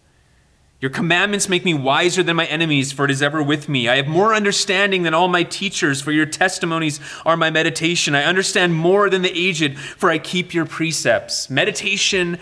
Your 0.81 0.91
commandments 0.91 1.49
make 1.49 1.65
me 1.65 1.75
wiser 1.75 2.23
than 2.23 2.37
my 2.37 2.47
enemies, 2.47 2.91
for 2.91 3.05
it 3.05 3.11
is 3.11 3.21
ever 3.21 3.43
with 3.43 3.69
me. 3.69 3.87
I 3.87 3.97
have 3.97 4.07
more 4.07 4.35
understanding 4.35 5.03
than 5.03 5.13
all 5.13 5.29
my 5.29 5.43
teachers, 5.43 6.01
for 6.01 6.11
your 6.11 6.25
testimonies 6.25 7.01
are 7.27 7.37
my 7.37 7.51
meditation. 7.51 8.15
I 8.15 8.25
understand 8.25 8.75
more 8.75 9.11
than 9.11 9.21
the 9.21 9.37
aged, 9.39 9.79
for 9.79 10.11
I 10.11 10.19
keep 10.19 10.55
your 10.55 10.65
precepts. 10.65 11.51
Meditation 11.51 12.39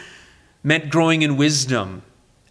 meant 0.62 0.88
growing 0.88 1.22
in 1.22 1.36
wisdom. 1.36 2.02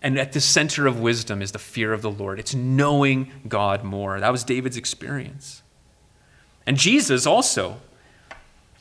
And 0.02 0.20
at 0.20 0.34
the 0.34 0.42
center 0.42 0.88
of 0.88 1.00
wisdom 1.00 1.42
is 1.42 1.54
the 1.54 1.60
fear 1.60 1.94
of 1.94 2.02
the 2.02 2.12
Lord. 2.12 2.38
It's 2.38 2.54
knowing 2.54 3.32
God 3.48 3.84
more. 3.84 4.20
That 4.20 4.32
was 4.32 4.44
David's 4.44 4.78
experience. 4.78 5.64
And 6.66 6.78
Jesus 6.78 7.26
also 7.26 7.78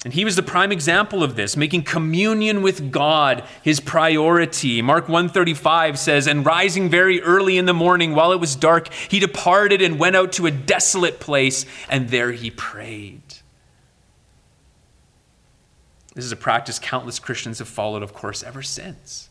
and 0.04 0.12
he 0.12 0.24
was 0.24 0.36
the 0.36 0.42
prime 0.42 0.70
example 0.70 1.22
of 1.22 1.36
this, 1.36 1.56
making 1.56 1.82
communion 1.82 2.62
with 2.62 2.92
God 2.92 3.42
his 3.62 3.80
priority. 3.80 4.80
Mark 4.82 5.08
135 5.08 5.98
says, 5.98 6.26
"And 6.26 6.46
rising 6.46 6.88
very 6.88 7.20
early 7.22 7.58
in 7.58 7.66
the 7.66 7.74
morning 7.74 8.14
while 8.14 8.30
it 8.30 8.38
was 8.38 8.54
dark, 8.54 8.92
he 8.92 9.18
departed 9.18 9.82
and 9.82 9.98
went 9.98 10.14
out 10.14 10.32
to 10.32 10.46
a 10.46 10.50
desolate 10.50 11.18
place, 11.18 11.64
and 11.88 12.10
there 12.10 12.32
he 12.32 12.50
prayed." 12.50 13.22
This 16.14 16.24
is 16.24 16.32
a 16.32 16.36
practice 16.36 16.78
countless 16.78 17.18
Christians 17.18 17.58
have 17.58 17.68
followed, 17.68 18.02
of 18.02 18.14
course, 18.14 18.42
ever 18.42 18.62
since. 18.62 19.28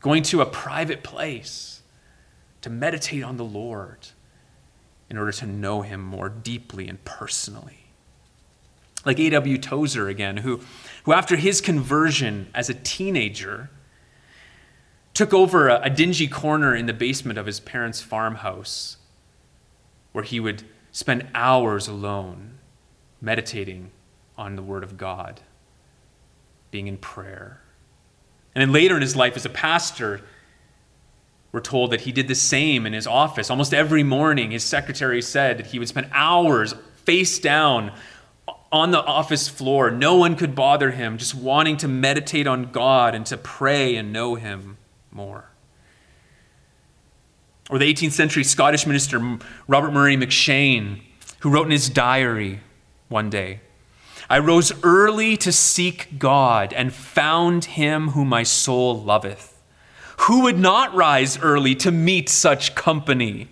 Going 0.00 0.22
to 0.24 0.40
a 0.40 0.46
private 0.46 1.02
place 1.02 1.80
to 2.60 2.70
meditate 2.70 3.22
on 3.22 3.38
the 3.38 3.44
Lord 3.44 4.08
in 5.08 5.16
order 5.16 5.32
to 5.32 5.46
know 5.46 5.82
him 5.82 6.00
more 6.00 6.28
deeply 6.28 6.88
and 6.88 7.04
personally 7.04 7.79
like 9.04 9.18
A.W. 9.18 9.58
Tozer 9.58 10.08
again, 10.08 10.38
who, 10.38 10.60
who 11.04 11.12
after 11.12 11.36
his 11.36 11.60
conversion 11.60 12.48
as 12.54 12.68
a 12.68 12.74
teenager, 12.74 13.70
took 15.14 15.32
over 15.32 15.68
a, 15.68 15.80
a, 15.82 15.90
dingy 15.90 16.28
corner 16.28 16.74
in 16.74 16.86
the 16.86 16.92
basement 16.92 17.38
of 17.38 17.46
his 17.46 17.60
parents' 17.60 18.00
farmhouse 18.00 18.96
where 20.12 20.24
he 20.24 20.40
would 20.40 20.62
spend 20.92 21.26
hours 21.34 21.88
alone 21.88 22.58
meditating 23.20 23.90
on 24.36 24.56
the 24.56 24.62
Word 24.62 24.82
of 24.82 24.96
God, 24.96 25.40
being 26.70 26.86
in 26.86 26.96
prayer. 26.96 27.60
And 28.54 28.62
then 28.62 28.72
later 28.72 28.96
in 28.96 29.02
his 29.02 29.14
life 29.14 29.36
as 29.36 29.44
a 29.44 29.50
pastor, 29.50 30.22
we're 31.52 31.60
told 31.60 31.90
that 31.90 32.02
he 32.02 32.12
did 32.12 32.28
the 32.28 32.34
same 32.34 32.86
in 32.86 32.92
his 32.92 33.06
office. 33.06 33.50
Almost 33.50 33.74
every 33.74 34.02
morning, 34.02 34.52
his 34.52 34.64
secretary 34.64 35.20
said 35.20 35.58
that 35.58 35.66
he 35.66 35.78
would 35.78 35.88
spend 35.88 36.08
hours 36.12 36.74
face 37.04 37.38
down 37.38 37.92
on 38.72 38.90
the 38.90 39.02
office 39.02 39.48
floor. 39.48 39.90
No 39.90 40.16
one 40.16 40.36
could 40.36 40.54
bother 40.54 40.90
him, 40.92 41.18
just 41.18 41.34
wanting 41.34 41.76
to 41.78 41.88
meditate 41.88 42.46
on 42.46 42.70
God 42.70 43.14
and 43.14 43.26
to 43.26 43.36
pray 43.36 43.96
and 43.96 44.12
know 44.12 44.36
him 44.36 44.78
more. 45.10 45.50
Or 47.68 47.78
the 47.78 47.92
18th 47.92 48.12
century 48.12 48.44
Scottish 48.44 48.86
minister 48.86 49.38
Robert 49.68 49.92
Murray 49.92 50.16
M'Cheyne, 50.16 51.00
who 51.40 51.50
wrote 51.50 51.66
in 51.66 51.72
his 51.72 51.88
diary 51.88 52.60
one 53.08 53.30
day 53.30 53.60
I 54.30 54.38
rose 54.38 54.72
early 54.84 55.36
to 55.38 55.50
seek 55.50 56.20
God 56.20 56.72
and 56.72 56.92
found 56.92 57.64
him 57.64 58.10
whom 58.10 58.28
my 58.28 58.44
soul 58.44 59.02
loveth. 59.02 59.60
Who 60.18 60.42
would 60.42 60.58
not 60.58 60.94
rise 60.94 61.36
early 61.38 61.74
to 61.76 61.90
meet 61.90 62.28
such 62.28 62.76
company? 62.76 63.48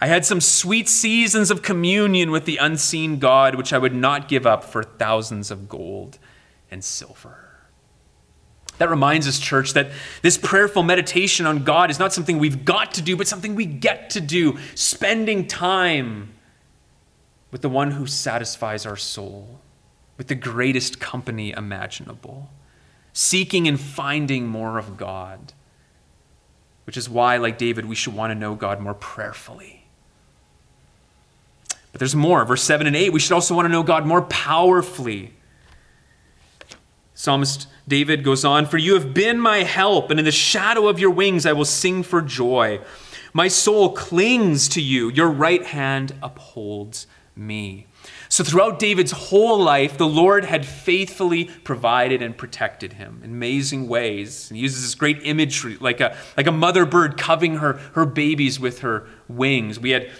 I 0.00 0.06
had 0.06 0.24
some 0.24 0.40
sweet 0.40 0.88
seasons 0.88 1.50
of 1.50 1.62
communion 1.62 2.30
with 2.30 2.46
the 2.46 2.56
unseen 2.56 3.18
God, 3.18 3.54
which 3.54 3.72
I 3.72 3.78
would 3.78 3.94
not 3.94 4.28
give 4.28 4.46
up 4.46 4.64
for 4.64 4.82
thousands 4.82 5.50
of 5.50 5.68
gold 5.68 6.18
and 6.70 6.82
silver. 6.82 7.50
That 8.78 8.88
reminds 8.88 9.28
us, 9.28 9.38
church, 9.38 9.74
that 9.74 9.90
this 10.22 10.38
prayerful 10.38 10.82
meditation 10.82 11.44
on 11.44 11.64
God 11.64 11.90
is 11.90 11.98
not 11.98 12.14
something 12.14 12.38
we've 12.38 12.64
got 12.64 12.94
to 12.94 13.02
do, 13.02 13.14
but 13.14 13.28
something 13.28 13.54
we 13.54 13.66
get 13.66 14.08
to 14.10 14.22
do, 14.22 14.58
spending 14.74 15.46
time 15.46 16.32
with 17.50 17.60
the 17.60 17.68
one 17.68 17.90
who 17.90 18.06
satisfies 18.06 18.86
our 18.86 18.96
soul, 18.96 19.60
with 20.16 20.28
the 20.28 20.34
greatest 20.34 20.98
company 20.98 21.50
imaginable, 21.50 22.48
seeking 23.12 23.68
and 23.68 23.78
finding 23.78 24.46
more 24.46 24.78
of 24.78 24.96
God, 24.96 25.52
which 26.84 26.96
is 26.96 27.06
why, 27.06 27.36
like 27.36 27.58
David, 27.58 27.84
we 27.84 27.94
should 27.94 28.14
want 28.14 28.30
to 28.30 28.34
know 28.34 28.54
God 28.54 28.80
more 28.80 28.94
prayerfully. 28.94 29.79
But 31.92 31.98
there's 31.98 32.14
more. 32.14 32.44
Verse 32.44 32.62
7 32.62 32.86
and 32.86 32.96
8, 32.96 33.12
we 33.12 33.20
should 33.20 33.32
also 33.32 33.54
want 33.54 33.66
to 33.66 33.72
know 33.72 33.82
God 33.82 34.06
more 34.06 34.22
powerfully. 34.22 35.34
Psalmist 37.14 37.66
David 37.86 38.24
goes 38.24 38.44
on, 38.44 38.66
For 38.66 38.78
you 38.78 38.94
have 38.94 39.12
been 39.12 39.38
my 39.38 39.58
help, 39.58 40.10
and 40.10 40.18
in 40.18 40.24
the 40.24 40.32
shadow 40.32 40.88
of 40.88 40.98
your 40.98 41.10
wings 41.10 41.44
I 41.44 41.52
will 41.52 41.64
sing 41.64 42.02
for 42.02 42.22
joy. 42.22 42.80
My 43.32 43.48
soul 43.48 43.92
clings 43.92 44.68
to 44.70 44.80
you, 44.80 45.10
your 45.10 45.28
right 45.28 45.64
hand 45.64 46.14
upholds 46.22 47.06
me. 47.36 47.86
So, 48.28 48.44
throughout 48.44 48.78
David's 48.78 49.10
whole 49.10 49.58
life, 49.58 49.98
the 49.98 50.06
Lord 50.06 50.44
had 50.44 50.64
faithfully 50.64 51.44
provided 51.44 52.22
and 52.22 52.36
protected 52.36 52.94
him 52.94 53.20
in 53.24 53.30
amazing 53.30 53.88
ways. 53.88 54.48
And 54.48 54.56
he 54.56 54.62
uses 54.62 54.82
this 54.82 54.94
great 54.94 55.20
imagery, 55.24 55.76
like 55.80 56.00
a, 56.00 56.16
like 56.36 56.46
a 56.46 56.52
mother 56.52 56.86
bird 56.86 57.18
covering 57.18 57.56
her, 57.56 57.74
her 57.94 58.06
babies 58.06 58.58
with 58.60 58.80
her 58.80 59.08
wings. 59.28 59.78
We 59.78 59.90
had 59.90 60.10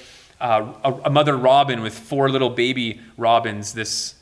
uh, 0.40 0.72
a, 0.84 0.92
a, 1.04 1.10
mother 1.10 1.36
robin 1.36 1.82
with 1.82 1.98
four 1.98 2.30
little 2.30 2.50
baby 2.50 3.00
robins 3.16 3.74
this 3.74 4.14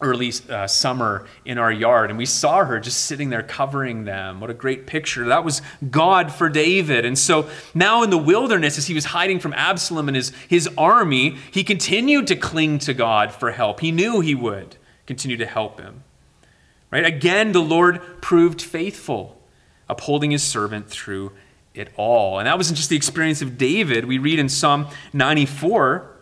early 0.00 0.30
uh, 0.50 0.66
summer 0.66 1.26
in 1.44 1.56
our 1.56 1.72
yard, 1.72 2.10
and 2.10 2.18
we 2.18 2.26
saw 2.26 2.64
her 2.64 2.78
just 2.78 3.04
sitting 3.04 3.30
there 3.30 3.42
covering 3.42 4.04
them. 4.04 4.40
What 4.40 4.50
a 4.50 4.54
great 4.54 4.86
picture. 4.86 5.24
That 5.26 5.44
was 5.44 5.62
God 5.90 6.32
for 6.32 6.48
David. 6.50 7.04
And 7.06 7.18
so 7.18 7.48
now 7.74 8.02
in 8.02 8.10
the 8.10 8.18
wilderness, 8.18 8.76
as 8.76 8.86
he 8.86 8.94
was 8.94 9.06
hiding 9.06 9.40
from 9.40 9.54
Absalom 9.54 10.08
and 10.08 10.16
his, 10.16 10.32
his 10.48 10.68
army, 10.76 11.36
he 11.50 11.64
continued 11.64 12.26
to 12.26 12.36
cling 12.36 12.78
to 12.80 12.92
God 12.92 13.32
for 13.32 13.52
help. 13.52 13.80
He 13.80 13.90
knew 13.90 14.20
he 14.20 14.34
would 14.34 14.76
continue 15.06 15.38
to 15.38 15.46
help 15.46 15.80
him. 15.80 16.02
Right? 16.90 17.04
Again, 17.04 17.52
the 17.52 17.62
Lord 17.62 18.20
proved 18.20 18.60
faithful, 18.60 19.40
upholding 19.88 20.30
his 20.30 20.42
servant 20.42 20.90
through 20.90 21.32
it 21.76 21.92
all. 21.96 22.38
And 22.38 22.46
that 22.46 22.56
wasn't 22.56 22.76
just 22.76 22.90
the 22.90 22.96
experience 22.96 23.42
of 23.42 23.58
David. 23.58 24.04
We 24.04 24.18
read 24.18 24.38
in 24.38 24.48
Psalm 24.48 24.88
94, 25.12 26.16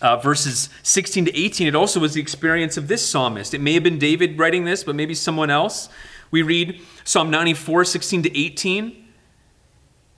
uh, 0.00 0.16
verses 0.16 0.68
16 0.82 1.26
to 1.26 1.38
18, 1.38 1.66
it 1.66 1.74
also 1.74 2.00
was 2.00 2.14
the 2.14 2.20
experience 2.20 2.76
of 2.76 2.88
this 2.88 3.08
psalmist. 3.08 3.54
It 3.54 3.60
may 3.60 3.74
have 3.74 3.82
been 3.82 3.98
David 3.98 4.38
writing 4.38 4.64
this, 4.64 4.84
but 4.84 4.94
maybe 4.94 5.14
someone 5.14 5.50
else. 5.50 5.88
We 6.30 6.42
read 6.42 6.80
Psalm 7.04 7.30
94, 7.30 7.84
16 7.84 8.24
to 8.24 8.38
18. 8.38 9.04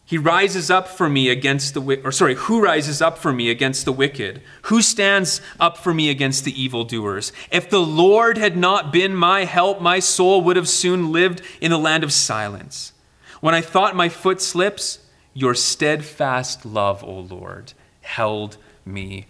He 0.05 0.17
rises 0.17 0.71
up 0.71 0.89
for 0.89 1.07
me 1.09 1.29
against 1.29 1.75
the 1.75 2.01
or 2.03 2.13
sorry, 2.13 2.35
who 2.35 2.63
rises 2.63 3.03
up 3.03 3.19
for 3.19 3.31
me 3.31 3.51
against 3.51 3.85
the 3.85 3.93
wicked? 3.93 4.41
Who 4.63 4.81
stands 4.81 5.43
up 5.61 5.77
for 5.77 5.93
me 5.93 6.09
against 6.09 6.45
the 6.45 6.61
evildoers? 6.63 7.31
If 7.53 7.69
the 7.69 7.83
Lord 7.83 8.39
had 8.39 8.57
not 8.57 8.91
been 8.91 9.15
my 9.15 9.45
help, 9.45 9.83
my 9.83 9.99
soul 9.99 10.41
would 10.45 10.57
have 10.57 10.69
soon 10.69 11.13
lived 11.13 11.43
in 11.61 11.71
the 11.71 11.79
land 11.79 12.05
of 12.05 12.13
silence. 12.15 12.95
When 13.41 13.55
I 13.55 13.61
thought 13.61 13.95
my 13.95 14.09
foot 14.09 14.41
slips, 14.41 15.01
your 15.35 15.55
steadfast 15.55 16.67
love, 16.67 17.05
O 17.05 17.21
Lord, 17.21 17.73
held 18.01 18.57
me 18.85 19.27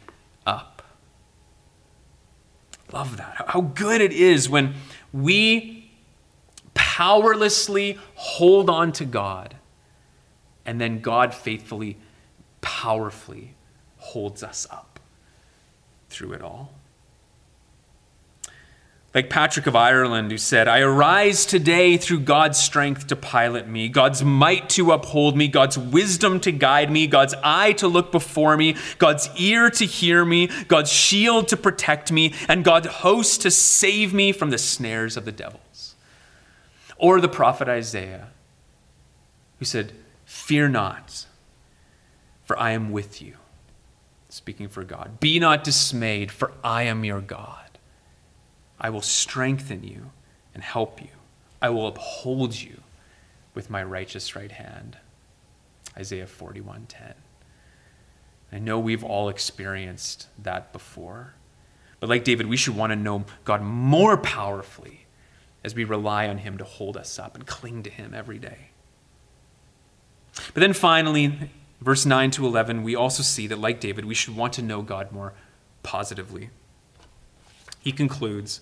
up. 0.47 0.83
Love 2.93 3.17
that. 3.19 3.45
How 3.49 3.61
good 3.61 4.01
it 4.01 4.13
is 4.13 4.49
when 4.49 4.75
we 5.13 5.91
powerlessly 6.75 7.99
hold 8.15 8.71
on 8.71 8.93
to 8.93 9.05
God 9.05 9.57
and 10.65 10.81
then 10.81 11.01
God 11.01 11.35
faithfully, 11.35 11.99
powerfully 12.61 13.55
holds 13.99 14.43
us 14.43 14.67
up 14.71 15.01
through 16.09 16.33
it 16.33 16.43
all. 16.43 16.78
Like 19.19 19.31
Patrick 19.31 19.67
of 19.67 19.75
Ireland, 19.75 20.31
who 20.31 20.39
said, 20.39 20.69
I 20.69 20.79
arise 20.79 21.45
today 21.45 21.97
through 21.97 22.21
God's 22.21 22.57
strength 22.57 23.09
to 23.09 23.17
pilot 23.17 23.67
me, 23.67 23.89
God's 23.89 24.23
might 24.23 24.69
to 24.69 24.93
uphold 24.93 25.37
me, 25.37 25.49
God's 25.49 25.77
wisdom 25.77 26.39
to 26.39 26.53
guide 26.53 26.89
me, 26.89 27.09
God's 27.09 27.35
eye 27.43 27.73
to 27.73 27.89
look 27.89 28.13
before 28.13 28.57
me, 28.57 28.77
God's 28.99 29.29
ear 29.37 29.71
to 29.71 29.85
hear 29.85 30.25
me, 30.25 30.47
God's 30.69 30.93
shield 30.93 31.49
to 31.49 31.57
protect 31.57 32.13
me, 32.13 32.33
and 32.49 32.65
God's 32.65 32.87
host 32.87 33.43
to 33.43 33.51
save 33.51 34.15
me 34.15 34.31
from 34.31 34.51
the 34.51 34.57
snares 34.57 35.17
of 35.17 35.25
the 35.25 35.33
devils. 35.33 35.97
Or 36.97 37.21
the 37.21 37.29
prophet 37.29 37.67
Isaiah, 37.67 38.29
who 39.59 39.65
said, 39.65 39.95
Fear 40.27 40.69
not, 40.69 41.27
for 42.45 42.57
I 42.57 42.71
am 42.71 42.93
with 42.93 43.21
you. 43.21 43.35
Speaking 44.29 44.69
for 44.69 44.85
God. 44.85 45.19
Be 45.19 45.41
not 45.41 45.65
dismayed, 45.65 46.31
for 46.31 46.53
I 46.63 46.85
am 46.85 47.05
your 47.05 47.21
God. 47.21 47.68
I 48.81 48.91
will 48.91 49.03
strengthen 49.03 49.83
you 49.85 50.11
and 50.55 50.63
help 50.63 51.01
you. 51.01 51.09
I 51.61 51.71
will 51.71 51.87
uphold 51.87 52.61
you 52.61 52.83
with 53.55 53.71
my 53.71 53.83
righteous 53.83 54.37
right 54.37 54.53
hand. 54.53 54.99
Isaiah 55.97 56.27
41:10. 56.27 57.15
I 58.53 58.59
know 58.59 58.79
we've 58.79 59.05
all 59.05 59.29
experienced 59.29 60.29
that 60.39 60.73
before. 60.73 61.35
But 62.01 62.09
like 62.09 62.25
David, 62.25 62.47
we 62.47 62.57
should 62.57 62.77
want 62.77 62.93
to 62.93 62.97
know 62.97 63.25
God 63.45 63.63
more 63.63 64.17
powerfully 64.17 65.07
as 65.65 65.75
we 65.75 65.85
rely 65.85 66.29
on 66.29 66.39
him 66.39 66.57
to 66.59 66.65
hold 66.65 66.97
us 66.97 67.19
up 67.19 67.35
and 67.35 67.47
cling 67.47 67.83
to 67.83 67.91
him 67.91 68.15
every 68.15 68.39
day. 68.39 68.71
But 70.55 70.61
then 70.61 70.73
finally, 70.73 71.51
verse 71.81 72.07
9 72.07 72.31
to 72.33 72.47
11, 72.47 72.85
we 72.85 72.95
also 72.95 73.25
see 73.25 73.49
that 73.49 73.59
like 73.59 73.81
David, 73.81 74.05
we 74.05 74.15
should 74.15 74.37
want 74.37 74.53
to 74.55 74.63
know 74.63 74.83
God 74.83 75.11
more 75.11 75.35
positively. 75.83 76.51
He 77.79 77.93
concludes 77.93 78.61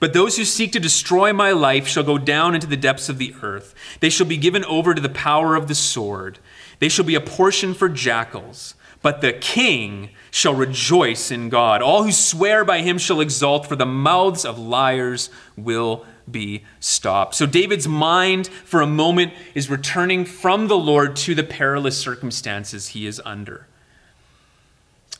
But 0.00 0.12
those 0.12 0.36
who 0.36 0.44
seek 0.44 0.72
to 0.72 0.80
destroy 0.80 1.32
my 1.32 1.52
life 1.52 1.86
shall 1.86 2.02
go 2.02 2.18
down 2.18 2.54
into 2.54 2.66
the 2.66 2.76
depths 2.76 3.08
of 3.08 3.18
the 3.18 3.34
earth. 3.42 3.74
They 4.00 4.10
shall 4.10 4.26
be 4.26 4.36
given 4.36 4.64
over 4.64 4.94
to 4.94 5.00
the 5.00 5.08
power 5.08 5.54
of 5.56 5.68
the 5.68 5.74
sword. 5.74 6.38
They 6.78 6.88
shall 6.88 7.04
be 7.04 7.14
a 7.14 7.20
portion 7.20 7.74
for 7.74 7.88
jackals. 7.88 8.74
But 9.02 9.20
the 9.20 9.32
king 9.32 10.10
shall 10.30 10.54
rejoice 10.54 11.30
in 11.30 11.48
God. 11.48 11.80
All 11.80 12.02
who 12.02 12.12
swear 12.12 12.64
by 12.64 12.80
him 12.80 12.98
shall 12.98 13.20
exult, 13.20 13.66
for 13.66 13.76
the 13.76 13.86
mouths 13.86 14.44
of 14.44 14.58
liars 14.58 15.30
will 15.56 16.04
be 16.28 16.64
stopped. 16.80 17.34
So 17.34 17.46
David's 17.46 17.86
mind, 17.86 18.48
for 18.48 18.80
a 18.80 18.86
moment, 18.86 19.32
is 19.54 19.70
returning 19.70 20.24
from 20.24 20.66
the 20.68 20.78
Lord 20.78 21.14
to 21.16 21.34
the 21.34 21.44
perilous 21.44 21.96
circumstances 21.96 22.88
he 22.88 23.06
is 23.06 23.22
under. 23.24 23.68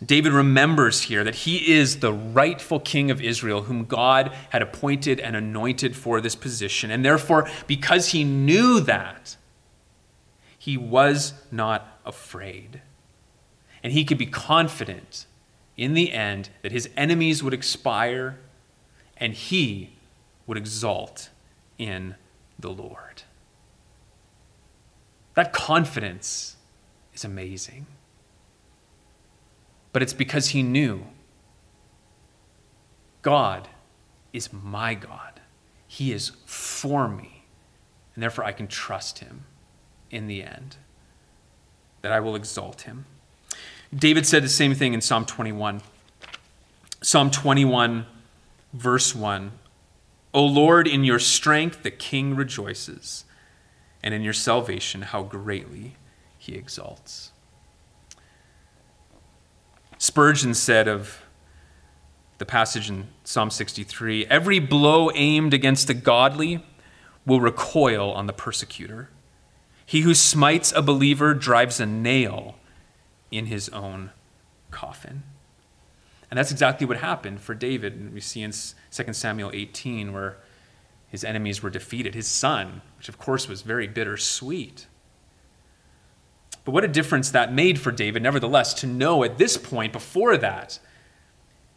David 0.05 0.33
remembers 0.33 1.03
here 1.03 1.25
that 1.25 1.35
he 1.35 1.73
is 1.73 2.01
the 2.01 2.13
rightful 2.13 2.81
king 2.81 3.11
of 3.11 3.23
Israel, 3.23 3.63
whom 3.63 3.87
God 3.87 4.31
had 4.51 4.61
appointed 4.61 5.19
and 5.21 5.35
anointed 5.35 5.97
for 5.97 6.21
this 6.21 6.35
position. 6.35 6.91
And 6.91 7.03
therefore, 7.05 7.49
because 7.67 8.09
he 8.09 8.23
knew 8.23 8.81
that, 8.81 9.37
he 10.59 10.77
was 10.77 11.33
not 11.51 11.99
afraid. 12.05 12.83
And 13.83 13.93
he 13.93 14.05
could 14.05 14.19
be 14.19 14.27
confident 14.27 15.25
in 15.77 15.95
the 15.95 16.13
end 16.13 16.51
that 16.63 16.73
his 16.73 16.91
enemies 16.97 17.43
would 17.43 17.55
expire 17.55 18.39
and 19.17 19.33
he 19.33 19.95
would 20.47 20.59
exalt 20.59 21.31
in 21.79 22.17
the 22.59 22.71
Lord. 22.71 23.23
That 25.35 25.53
confidence 25.53 26.57
is 27.15 27.25
amazing 27.25 27.87
but 29.97 30.03
it's 30.03 30.13
because 30.13 30.49
he 30.49 30.63
knew 30.63 31.07
God 33.23 33.67
is 34.31 34.53
my 34.53 34.93
God. 34.93 35.41
He 35.87 36.13
is 36.13 36.33
for 36.45 37.09
me, 37.09 37.47
and 38.13 38.23
therefore 38.23 38.45
I 38.45 38.53
can 38.53 38.67
trust 38.67 39.21
him 39.21 39.45
in 40.11 40.27
the 40.27 40.43
end, 40.43 40.77
that 42.03 42.13
I 42.13 42.21
will 42.21 42.37
exalt 42.37 42.83
him. 42.83 43.07
David 43.91 44.27
said 44.27 44.43
the 44.43 44.51
same 44.51 44.75
thing 44.75 44.93
in 44.93 45.01
Psalm 45.01 45.25
21. 45.25 45.81
Psalm 47.01 47.31
21, 47.31 48.05
verse 48.75 49.15
1 49.15 49.51
O 50.35 50.45
Lord, 50.45 50.87
in 50.87 51.05
your 51.05 51.19
strength 51.19 51.83
the 51.83 51.91
king 51.91 52.37
rejoices, 52.37 53.25
and 54.03 54.13
in 54.13 54.21
your 54.21 54.35
salvation 54.35 55.01
how 55.01 55.23
greatly 55.23 55.97
he 56.37 56.55
exalts. 56.55 57.33
Spurgeon 59.99 60.55
said 60.55 60.89
of 60.89 61.23
the 62.39 62.47
passage 62.47 62.91
in 62.91 63.09
Psalm 63.25 63.51
63 63.51 64.27
Every 64.27 64.59
blow 64.59 65.11
aimed 65.15 65.55
against 65.55 65.87
the 65.87 65.95
godly 65.95 66.65
will 67.25 67.41
recoil 67.41 68.13
on 68.13 68.27
the 68.27 68.33
persecutor. 68.33 69.11
He 69.85 70.01
who 70.01 70.15
smites 70.15 70.73
a 70.73 70.83
believer 70.83 71.35
drives 71.35 71.81
a 71.81 71.87
nail 71.87 72.57
in 73.31 73.47
his 73.47 73.69
own 73.71 74.11
coffin. 74.71 75.23
And 76.31 76.39
that's 76.39 76.51
exactly 76.51 76.87
what 76.87 76.99
happened 76.99 77.41
for 77.41 77.55
David. 77.55 78.13
We 78.13 78.21
see 78.21 78.43
in 78.43 78.51
2 78.51 79.13
Samuel 79.13 79.51
18 79.55 80.13
where 80.13 80.39
his 81.09 81.25
enemies 81.25 81.63
were 81.63 81.71
defeated. 81.71 82.15
His 82.15 82.27
son, 82.27 82.83
which 82.99 83.09
of 83.09 83.19
course 83.19 83.49
was 83.49 83.63
very 83.63 83.87
bittersweet. 83.87 84.87
But 86.67 86.73
what 86.73 86.85
a 86.85 86.89
difference 86.89 87.31
that 87.31 87.53
made 87.53 87.79
for 87.79 87.93
David, 87.93 88.25
nevertheless, 88.25 88.75
to 88.75 88.89
know 88.89 89.23
at 89.23 89.39
this 89.39 89.57
point, 89.57 89.93
before 89.93 90.37
that, 90.37 90.81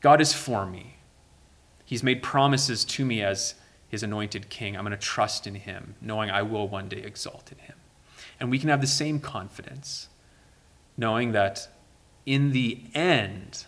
God 0.02 0.20
is 0.20 0.34
for 0.34 0.66
me. 0.66 0.98
He's 1.86 2.02
made 2.02 2.24
promises 2.24 2.84
to 2.86 3.06
me 3.06 3.22
as 3.22 3.54
his 3.88 4.02
anointed 4.02 4.50
king. 4.50 4.76
I'm 4.76 4.84
going 4.84 4.92
to 4.92 4.98
trust 4.98 5.46
in 5.46 5.54
him, 5.54 5.94
knowing 6.02 6.32
I 6.32 6.42
will 6.42 6.68
one 6.68 6.90
day 6.90 7.04
exalt 7.04 7.52
in 7.52 7.60
him. 7.60 7.76
And 8.40 8.50
we 8.50 8.58
can 8.58 8.70
have 8.70 8.82
the 8.82 8.88
same 8.88 9.20
confidence, 9.20 10.10
knowing 10.98 11.34
that 11.34 11.68
in 12.26 12.52
the 12.52 12.82
end, 12.96 13.66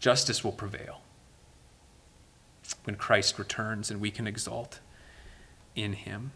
justice 0.00 0.42
will 0.42 0.52
prevail 0.52 1.02
when 2.82 2.96
Christ 2.96 3.38
returns 3.38 3.92
and 3.92 4.00
we 4.00 4.10
can 4.10 4.26
exalt 4.26 4.80
in 5.76 5.92
him. 5.92 6.32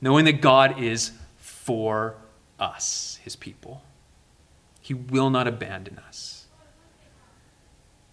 Knowing 0.00 0.24
that 0.24 0.40
God 0.40 0.80
is 0.80 1.12
for 1.36 2.16
us, 2.58 3.18
his 3.22 3.36
people. 3.36 3.82
He 4.80 4.94
will 4.94 5.30
not 5.30 5.46
abandon 5.46 5.98
us. 5.98 6.46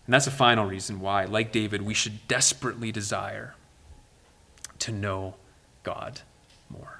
And 0.05 0.13
that's 0.13 0.27
a 0.27 0.31
final 0.31 0.65
reason 0.65 0.99
why, 0.99 1.25
like 1.25 1.51
David, 1.51 1.81
we 1.81 1.93
should 1.93 2.27
desperately 2.27 2.91
desire 2.91 3.55
to 4.79 4.91
know 4.91 5.36
God 5.84 6.21
more. 6.69 6.99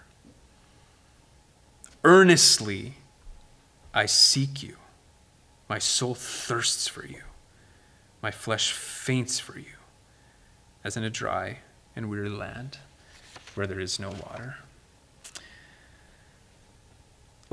Earnestly, 2.04 2.96
I 3.94 4.06
seek 4.06 4.64
you. 4.64 4.78
My 5.70 5.80
soul 5.80 6.16
thirsts 6.16 6.88
for 6.88 7.06
you. 7.06 7.22
My 8.22 8.32
flesh 8.32 8.72
faints 8.72 9.40
for 9.40 9.58
you, 9.58 9.78
as 10.84 10.98
in 10.98 11.04
a 11.04 11.10
dry 11.10 11.60
and 11.96 12.10
weary 12.10 12.30
land 12.30 12.80
where 13.54 13.68
there 13.68 13.80
is 13.80 14.00
no 14.00 14.10
water. 14.10 14.58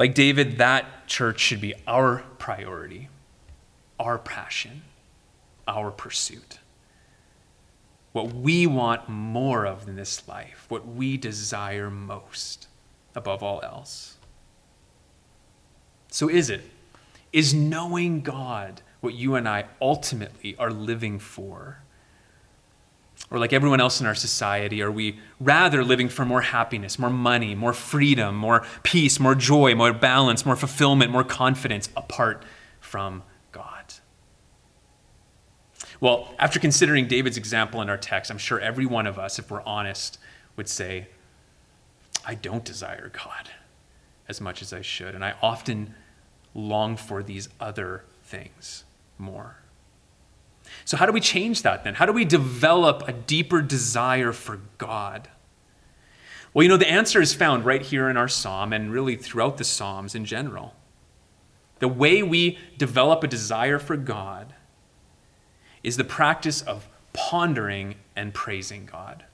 Like 0.03 0.15
David, 0.15 0.59
that 0.59 1.07
church 1.07 1.38
should 1.38 1.61
be 1.61 1.75
our 1.87 2.25
priority, 2.37 3.09
our 4.01 4.19
passion, 4.19 4.83
our 5.69 5.93
pursuit. 5.93 6.59
What 8.11 8.35
we 8.35 8.67
want 8.67 9.09
more 9.09 9.65
of 9.65 9.87
in 9.87 9.95
this 9.95 10.27
life, 10.27 10.67
what 10.69 10.85
we 10.88 11.17
desire 11.17 11.88
most 11.88 12.67
above 13.15 13.45
all 13.45 13.61
else. 13.62 14.17
So, 16.09 16.29
is 16.29 16.51
it? 16.51 16.62
Is 17.33 17.55
knowing 17.55 18.23
God 18.23 18.83
what 19.03 19.15
you 19.15 19.37
and 19.37 19.49
I 19.49 19.67
ultimately 19.81 20.57
are 20.57 20.73
living 20.73 21.21
for? 21.21 21.79
Or, 23.33 23.38
like 23.38 23.55
everyone 23.55 23.81
else 23.81 23.99
in 23.99 24.07
our 24.07 24.14
society, 24.14 24.83
are 24.83 24.90
we 24.90 25.18
rather 25.40 25.83
living 25.83 26.11
for 26.11 26.27
more 26.27 26.42
happiness, 26.42 26.99
more 26.99 27.09
money, 27.09 27.55
more 27.55 27.73
freedom, 27.73 28.37
more 28.37 28.62
peace, 28.83 29.18
more 29.18 29.35
joy, 29.35 29.75
more 29.75 29.95
balance, 29.95 30.45
more 30.45 30.55
fulfillment, 30.55 31.11
more 31.11 31.25
confidence 31.25 31.88
apart 31.97 32.45
from 32.79 33.23
God? 33.51 33.95
Well, 35.99 36.35
after 36.38 36.61
considering 36.61 37.09
David's 37.09 37.38
example 37.38 37.81
in 37.81 37.88
our 37.88 37.97
text, 37.97 38.31
I'm 38.31 38.37
sure 38.37 38.61
every 38.61 38.85
one 38.85 39.07
of 39.07 39.18
us, 39.18 39.38
if 39.38 39.51
we're 39.51 39.62
honest, 39.62 40.18
would 40.57 40.68
say, 40.68 41.07
I 42.27 42.35
don't 42.35 42.66
desire 42.66 43.11
God 43.14 43.49
as 44.29 44.42
much 44.42 44.61
as 44.61 44.75
I 44.75 44.83
should. 44.83 45.14
And 45.14 45.25
I 45.25 45.37
often 45.40 45.95
long 46.55 46.99
for 46.99 47.23
these 47.23 47.49
other 47.59 48.05
things 48.25 48.85
more. 49.16 49.62
So, 50.85 50.97
how 50.97 51.07
do 51.07 51.12
we 51.12 51.21
change 51.21 51.62
that 51.62 51.85
then? 51.85 51.95
How 51.95 52.07
do 52.07 52.12
we 52.12 52.25
develop 52.25 53.07
a 53.07 53.12
deeper 53.12 53.62
desire 53.62 54.33
for 54.33 54.61
God? 54.79 55.29
Well, 56.55 56.62
you 56.62 56.68
know, 56.68 56.77
the 56.77 56.90
answer 56.90 57.21
is 57.21 57.33
found 57.33 57.64
right 57.64 57.81
here 57.81 58.11
in 58.11 58.16
our 58.16 58.29
psalm 58.29 58.73
and 58.73 58.92
really 58.92 59.16
throughout 59.16 59.57
the 59.57 59.64
Psalms 59.64 60.14
in 60.14 60.25
general. 60.25 60.75
The 61.79 61.88
way 61.88 62.23
we 62.23 62.59
develop 62.77 63.25
a 63.25 63.29
desire 63.29 63.79
for 63.79 63.97
God 63.97 64.55
is 65.83 65.97
the 65.97 66.05
practice 66.05 66.61
of 66.62 66.88
pondering 67.12 67.97
and 68.14 68.35
praising 68.35 68.87
God, 68.87 69.25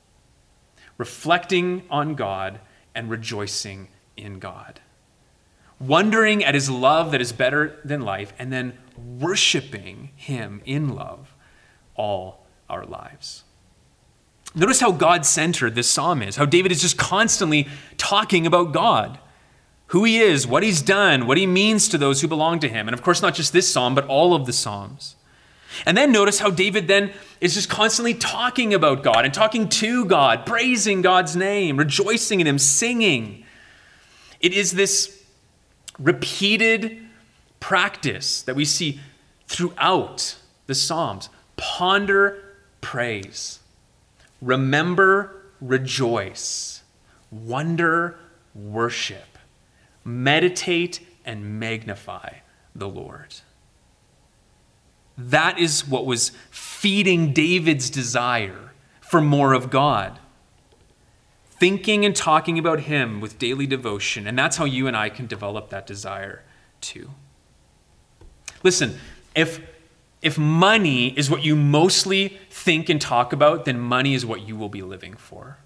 reflecting 0.96 1.82
on 1.90 2.14
God 2.14 2.60
and 2.94 3.10
rejoicing 3.10 3.88
in 4.16 4.38
God, 4.38 4.80
wondering 5.80 6.44
at 6.44 6.54
his 6.54 6.70
love 6.70 7.10
that 7.12 7.20
is 7.20 7.32
better 7.32 7.80
than 7.84 8.00
life, 8.00 8.32
and 8.38 8.52
then 8.52 8.78
worshiping 8.96 10.10
him 10.14 10.62
in 10.64 10.94
love 10.94 11.34
all 11.98 12.46
our 12.70 12.84
lives. 12.86 13.44
Notice 14.54 14.80
how 14.80 14.92
God 14.92 15.26
centered 15.26 15.74
this 15.74 15.90
psalm 15.90 16.22
is, 16.22 16.36
how 16.36 16.46
David 16.46 16.72
is 16.72 16.80
just 16.80 16.96
constantly 16.96 17.68
talking 17.98 18.46
about 18.46 18.72
God, 18.72 19.18
who 19.88 20.04
he 20.04 20.18
is, 20.18 20.46
what 20.46 20.62
he's 20.62 20.80
done, 20.80 21.26
what 21.26 21.36
he 21.36 21.46
means 21.46 21.88
to 21.88 21.98
those 21.98 22.20
who 22.20 22.28
belong 22.28 22.58
to 22.60 22.68
him. 22.68 22.88
And 22.88 22.94
of 22.94 23.02
course, 23.02 23.20
not 23.20 23.34
just 23.34 23.52
this 23.52 23.70
psalm, 23.70 23.94
but 23.94 24.06
all 24.06 24.34
of 24.34 24.46
the 24.46 24.52
psalms. 24.52 25.16
And 25.84 25.96
then 25.96 26.12
notice 26.12 26.38
how 26.38 26.50
David 26.50 26.88
then 26.88 27.12
is 27.40 27.54
just 27.54 27.68
constantly 27.68 28.14
talking 28.14 28.72
about 28.72 29.02
God 29.02 29.24
and 29.24 29.34
talking 29.34 29.68
to 29.68 30.04
God, 30.06 30.46
praising 30.46 31.02
God's 31.02 31.36
name, 31.36 31.76
rejoicing 31.76 32.40
in 32.40 32.46
him, 32.46 32.58
singing. 32.58 33.44
It 34.40 34.54
is 34.54 34.72
this 34.72 35.22
repeated 35.98 36.98
practice 37.60 38.42
that 38.42 38.56
we 38.56 38.64
see 38.64 39.00
throughout 39.46 40.36
the 40.66 40.74
Psalms 40.74 41.28
ponder 41.58 42.42
praise, 42.80 43.58
remember 44.40 45.42
rejoice, 45.60 46.82
wonder 47.30 48.18
worship, 48.54 49.36
meditate 50.04 51.06
and 51.26 51.60
magnify 51.60 52.36
the 52.74 52.88
Lord. 52.88 53.34
That 55.18 55.58
is 55.58 55.86
what 55.86 56.06
was 56.06 56.30
feeding 56.50 57.32
David's 57.32 57.90
desire 57.90 58.72
for 59.00 59.20
more 59.20 59.52
of 59.52 59.68
God. 59.68 60.18
Thinking 61.50 62.04
and 62.04 62.14
talking 62.14 62.56
about 62.56 62.80
Him 62.80 63.20
with 63.20 63.36
daily 63.36 63.66
devotion. 63.66 64.28
And 64.28 64.38
that's 64.38 64.58
how 64.58 64.64
you 64.64 64.86
and 64.86 64.96
I 64.96 65.08
can 65.08 65.26
develop 65.26 65.70
that 65.70 65.88
desire 65.88 66.44
too. 66.80 67.10
Listen, 68.62 68.98
if 69.34 69.60
if 70.20 70.36
money 70.36 71.08
is 71.16 71.30
what 71.30 71.44
you 71.44 71.54
mostly 71.54 72.38
think 72.50 72.88
and 72.88 73.00
talk 73.00 73.32
about, 73.32 73.64
then 73.64 73.78
money 73.78 74.14
is 74.14 74.26
what 74.26 74.42
you 74.42 74.56
will 74.56 74.68
be 74.68 74.82
living 74.82 75.14
for. 75.14 75.58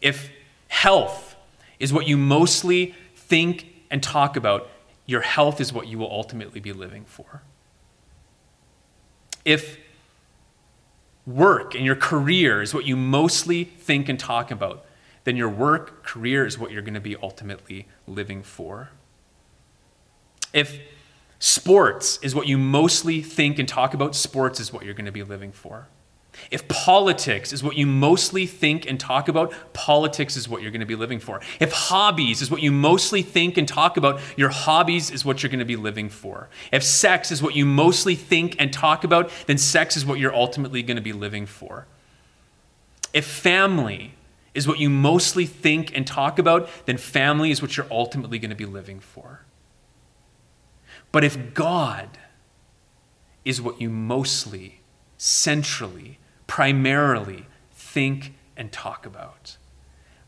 If 0.00 0.30
health 0.68 1.36
is 1.78 1.92
what 1.92 2.06
you 2.06 2.16
mostly 2.16 2.94
think 3.14 3.66
and 3.90 4.02
talk 4.02 4.36
about, 4.36 4.68
your 5.04 5.20
health 5.20 5.60
is 5.60 5.72
what 5.72 5.86
you 5.88 5.98
will 5.98 6.10
ultimately 6.10 6.60
be 6.60 6.72
living 6.72 7.04
for. 7.04 7.42
If 9.44 9.78
work 11.26 11.74
and 11.74 11.84
your 11.84 11.96
career 11.96 12.62
is 12.62 12.72
what 12.72 12.86
you 12.86 12.96
mostly 12.96 13.64
think 13.64 14.08
and 14.08 14.18
talk 14.18 14.50
about, 14.50 14.84
then 15.24 15.36
your 15.36 15.48
work, 15.48 16.02
career 16.02 16.46
is 16.46 16.58
what 16.58 16.70
you're 16.70 16.82
going 16.82 16.94
to 16.94 17.00
be 17.00 17.16
ultimately 17.16 17.86
living 18.06 18.42
for. 18.42 18.90
If 20.54 20.78
Sports 21.38 22.18
is 22.22 22.34
what 22.34 22.48
you 22.48 22.58
mostly 22.58 23.22
think 23.22 23.58
and 23.58 23.68
talk 23.68 23.94
about. 23.94 24.14
Sports 24.14 24.60
is 24.60 24.72
what 24.72 24.84
you're 24.84 24.94
going 24.94 25.06
to 25.06 25.12
be 25.12 25.22
living 25.22 25.52
for. 25.52 25.88
If 26.50 26.68
politics 26.68 27.52
is 27.52 27.62
what 27.62 27.76
you 27.76 27.86
mostly 27.86 28.46
think 28.46 28.86
and 28.86 28.98
talk 28.98 29.28
about, 29.28 29.52
politics 29.72 30.36
is 30.36 30.48
what 30.48 30.62
you're 30.62 30.70
going 30.70 30.80
to 30.80 30.86
be 30.86 30.94
living 30.94 31.18
for. 31.18 31.40
If 31.60 31.72
hobbies 31.72 32.42
is 32.42 32.50
what 32.50 32.62
you 32.62 32.70
mostly 32.70 33.22
think 33.22 33.56
and 33.56 33.66
talk 33.66 33.96
about, 33.96 34.20
your 34.36 34.48
hobbies 34.48 35.10
is 35.10 35.24
what 35.24 35.42
you're 35.42 35.50
going 35.50 35.58
to 35.58 35.64
be 35.64 35.76
living 35.76 36.08
for. 36.08 36.48
If 36.70 36.82
sex 36.82 37.30
is 37.30 37.42
what 37.42 37.56
you 37.56 37.66
mostly 37.66 38.14
think 38.14 38.56
and 38.58 38.72
talk 38.72 39.04
about, 39.04 39.30
then 39.46 39.58
sex 39.58 39.96
is 39.96 40.06
what 40.06 40.18
you're 40.18 40.34
ultimately 40.34 40.82
going 40.82 40.96
to 40.96 41.02
be 41.02 41.12
living 41.12 41.46
for. 41.46 41.86
If 43.12 43.26
family 43.26 44.14
is 44.54 44.68
what 44.68 44.78
you 44.78 44.90
mostly 44.90 45.46
think 45.46 45.96
and 45.96 46.06
talk 46.06 46.38
about, 46.38 46.68
then 46.86 46.98
family 46.98 47.50
is 47.50 47.62
what 47.62 47.76
you're 47.76 47.86
ultimately 47.90 48.38
going 48.38 48.50
to 48.50 48.56
be 48.56 48.66
living 48.66 49.00
for. 49.00 49.40
But 51.12 51.24
if 51.24 51.54
God 51.54 52.18
is 53.44 53.60
what 53.60 53.80
you 53.80 53.88
mostly, 53.88 54.80
centrally, 55.16 56.18
primarily 56.46 57.46
think 57.72 58.34
and 58.56 58.70
talk 58.70 59.06
about, 59.06 59.56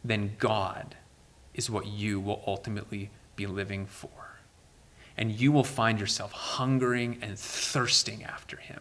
then 0.02 0.36
God 0.38 0.96
is 1.54 1.68
what 1.68 1.86
you 1.86 2.18
will 2.20 2.42
ultimately 2.46 3.10
be 3.36 3.46
living 3.46 3.86
for. 3.86 4.08
And 5.16 5.32
you 5.32 5.52
will 5.52 5.64
find 5.64 6.00
yourself 6.00 6.32
hungering 6.32 7.18
and 7.20 7.38
thirsting 7.38 8.24
after 8.24 8.56
Him 8.56 8.80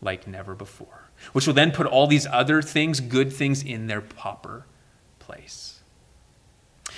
like 0.00 0.26
never 0.26 0.54
before, 0.54 1.10
which 1.32 1.46
will 1.46 1.54
then 1.54 1.72
put 1.72 1.86
all 1.86 2.06
these 2.06 2.26
other 2.26 2.62
things, 2.62 3.00
good 3.00 3.32
things, 3.32 3.62
in 3.62 3.86
their 3.86 4.00
proper 4.00 4.66
place. 5.18 5.77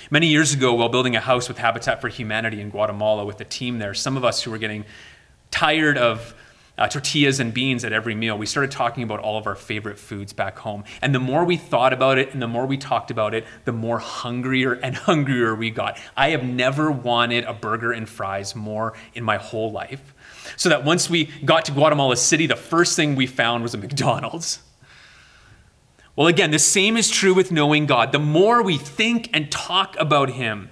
Many 0.09 0.27
years 0.27 0.53
ago, 0.53 0.73
while 0.73 0.89
building 0.89 1.15
a 1.15 1.19
house 1.19 1.47
with 1.47 1.57
Habitat 1.57 2.01
for 2.01 2.07
Humanity 2.07 2.61
in 2.61 2.69
Guatemala 2.69 3.25
with 3.25 3.37
the 3.37 3.45
team 3.45 3.79
there, 3.79 3.93
some 3.93 4.17
of 4.17 4.25
us 4.25 4.41
who 4.41 4.51
were 4.51 4.57
getting 4.57 4.85
tired 5.51 5.97
of 5.97 6.33
uh, 6.77 6.87
tortillas 6.87 7.39
and 7.39 7.53
beans 7.53 7.85
at 7.85 7.93
every 7.93 8.15
meal, 8.15 8.37
we 8.37 8.45
started 8.45 8.71
talking 8.71 9.03
about 9.03 9.19
all 9.19 9.37
of 9.37 9.45
our 9.45 9.55
favorite 9.55 9.99
foods 9.99 10.33
back 10.33 10.57
home. 10.57 10.83
And 11.01 11.13
the 11.13 11.19
more 11.19 11.45
we 11.45 11.57
thought 11.57 11.93
about 11.93 12.17
it 12.17 12.33
and 12.33 12.41
the 12.41 12.47
more 12.47 12.65
we 12.65 12.77
talked 12.77 13.11
about 13.11 13.33
it, 13.33 13.45
the 13.65 13.71
more 13.71 13.99
hungrier 13.99 14.73
and 14.73 14.95
hungrier 15.07 15.53
we 15.53 15.69
got. 15.69 15.99
I 16.17 16.29
have 16.29 16.43
never 16.43 16.91
wanted 16.91 17.43
a 17.43 17.53
burger 17.53 17.91
and 17.91 18.09
fries 18.09 18.55
more 18.55 18.93
in 19.13 19.23
my 19.23 19.37
whole 19.37 19.71
life. 19.71 20.15
So 20.57 20.69
that 20.69 20.83
once 20.83 21.09
we 21.09 21.25
got 21.45 21.65
to 21.65 21.71
Guatemala 21.71 22.17
City, 22.17 22.47
the 22.47 22.55
first 22.55 22.95
thing 22.95 23.15
we 23.15 23.27
found 23.27 23.63
was 23.63 23.73
a 23.73 23.77
McDonald's. 23.77 24.59
Well, 26.15 26.27
again, 26.27 26.51
the 26.51 26.59
same 26.59 26.97
is 26.97 27.09
true 27.09 27.33
with 27.33 27.51
knowing 27.51 27.85
God. 27.85 28.11
The 28.11 28.19
more 28.19 28.61
we 28.61 28.77
think 28.77 29.29
and 29.33 29.51
talk 29.51 29.95
about 29.97 30.31
Him, 30.31 30.69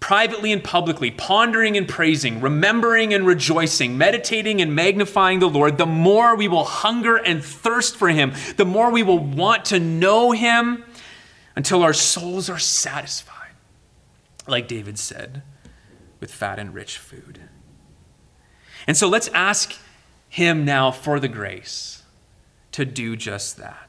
privately 0.00 0.52
and 0.52 0.62
publicly, 0.62 1.10
pondering 1.10 1.76
and 1.76 1.88
praising, 1.88 2.40
remembering 2.40 3.12
and 3.12 3.26
rejoicing, 3.26 3.98
meditating 3.98 4.60
and 4.60 4.74
magnifying 4.74 5.40
the 5.40 5.48
Lord, 5.48 5.78
the 5.78 5.86
more 5.86 6.36
we 6.36 6.46
will 6.46 6.64
hunger 6.64 7.16
and 7.16 7.42
thirst 7.42 7.96
for 7.96 8.08
Him, 8.08 8.32
the 8.56 8.64
more 8.64 8.90
we 8.90 9.02
will 9.02 9.18
want 9.18 9.64
to 9.66 9.80
know 9.80 10.30
Him 10.30 10.84
until 11.56 11.82
our 11.82 11.92
souls 11.92 12.48
are 12.48 12.58
satisfied, 12.58 13.52
like 14.46 14.68
David 14.68 14.98
said, 14.98 15.42
with 16.20 16.32
fat 16.32 16.60
and 16.60 16.72
rich 16.72 16.98
food. 16.98 17.40
And 18.86 18.96
so 18.96 19.08
let's 19.08 19.28
ask 19.28 19.76
Him 20.28 20.64
now 20.64 20.92
for 20.92 21.18
the 21.18 21.28
grace 21.28 22.02
to 22.72 22.84
do 22.84 23.16
just 23.16 23.56
that. 23.56 23.87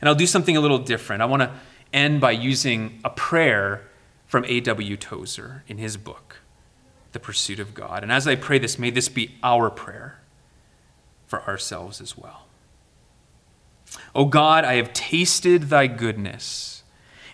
And 0.00 0.08
I'll 0.08 0.14
do 0.14 0.26
something 0.26 0.56
a 0.56 0.60
little 0.60 0.78
different. 0.78 1.22
I 1.22 1.26
want 1.26 1.42
to 1.42 1.52
end 1.92 2.20
by 2.20 2.32
using 2.32 3.00
a 3.04 3.10
prayer 3.10 3.82
from 4.26 4.44
A.W. 4.46 4.96
Tozer 4.96 5.62
in 5.68 5.78
his 5.78 5.96
book, 5.96 6.40
The 7.12 7.20
Pursuit 7.20 7.60
of 7.60 7.74
God. 7.74 8.02
And 8.02 8.10
as 8.10 8.26
I 8.26 8.34
pray 8.34 8.58
this, 8.58 8.78
may 8.78 8.90
this 8.90 9.08
be 9.08 9.36
our 9.42 9.70
prayer 9.70 10.20
for 11.26 11.42
ourselves 11.42 12.00
as 12.00 12.16
well. 12.16 12.46
O 14.14 14.24
God, 14.24 14.64
I 14.64 14.74
have 14.74 14.92
tasted 14.92 15.64
thy 15.64 15.86
goodness, 15.86 16.82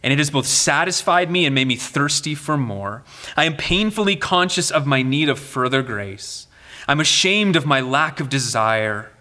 and 0.02 0.12
it 0.12 0.18
has 0.18 0.30
both 0.30 0.46
satisfied 0.46 1.30
me 1.30 1.46
and 1.46 1.54
made 1.54 1.68
me 1.68 1.76
thirsty 1.76 2.34
for 2.34 2.56
more. 2.56 3.04
I 3.36 3.44
am 3.44 3.56
painfully 3.56 4.16
conscious 4.16 4.70
of 4.70 4.86
my 4.86 5.02
need 5.02 5.28
of 5.28 5.38
further 5.38 5.82
grace. 5.82 6.46
I'm 6.88 7.00
ashamed 7.00 7.56
of 7.56 7.66
my 7.66 7.80
lack 7.80 8.20
of 8.20 8.28
desire. 8.28 9.11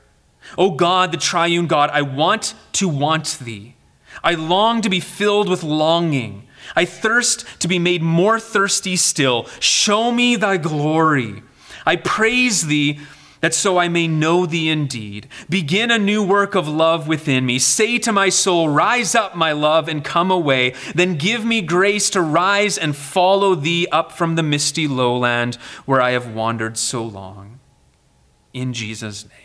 O 0.58 0.72
God, 0.72 1.12
the 1.12 1.18
triune 1.18 1.68
God, 1.68 1.90
I 1.92 2.02
want 2.02 2.54
to 2.74 2.88
want 2.88 3.38
thee. 3.42 3.76
I 4.24 4.36
long 4.36 4.82
to 4.82 4.90
be 4.90 5.00
filled 5.00 5.50
with 5.50 5.64
longing. 5.64 6.48
I 6.76 6.86
thirst 6.86 7.46
to 7.60 7.68
be 7.68 7.80
made 7.80 8.02
more 8.02 8.40
thirsty 8.40 8.96
still. 8.96 9.48
Show 9.60 10.12
me 10.12 10.36
thy 10.36 10.58
glory. 10.58 11.44
I 11.86 11.96
praise 11.96 12.68
thee 12.68 13.00
that 13.42 13.56
so 13.56 13.80
I 13.80 13.88
may 13.88 14.08
know 14.08 14.46
thee 14.46 14.70
indeed. 14.70 15.28
Begin 15.50 15.90
a 15.90 15.98
new 15.98 16.24
work 16.24 16.54
of 16.54 16.68
love 16.68 17.08
within 17.08 17.46
me. 17.46 17.58
Say 17.58 17.98
to 18.00 18.12
my 18.12 18.30
soul, 18.30 18.70
Rise 18.70 19.16
up, 19.16 19.36
my 19.36 19.52
love, 19.52 19.88
and 19.88 20.04
come 20.04 20.30
away. 20.30 20.76
Then 20.94 21.16
give 21.16 21.44
me 21.44 21.62
grace 21.62 22.12
to 22.12 22.22
rise 22.22 22.78
and 22.78 22.96
follow 22.96 23.56
thee 23.56 23.88
up 23.92 24.12
from 24.12 24.36
the 24.36 24.44
misty 24.44 24.88
lowland 24.88 25.56
where 25.86 26.02
I 26.02 26.12
have 26.12 26.34
wandered 26.34 26.78
so 26.78 27.04
long. 27.04 27.60
In 28.54 28.74
Jesus' 28.74 29.26
name. 29.28 29.41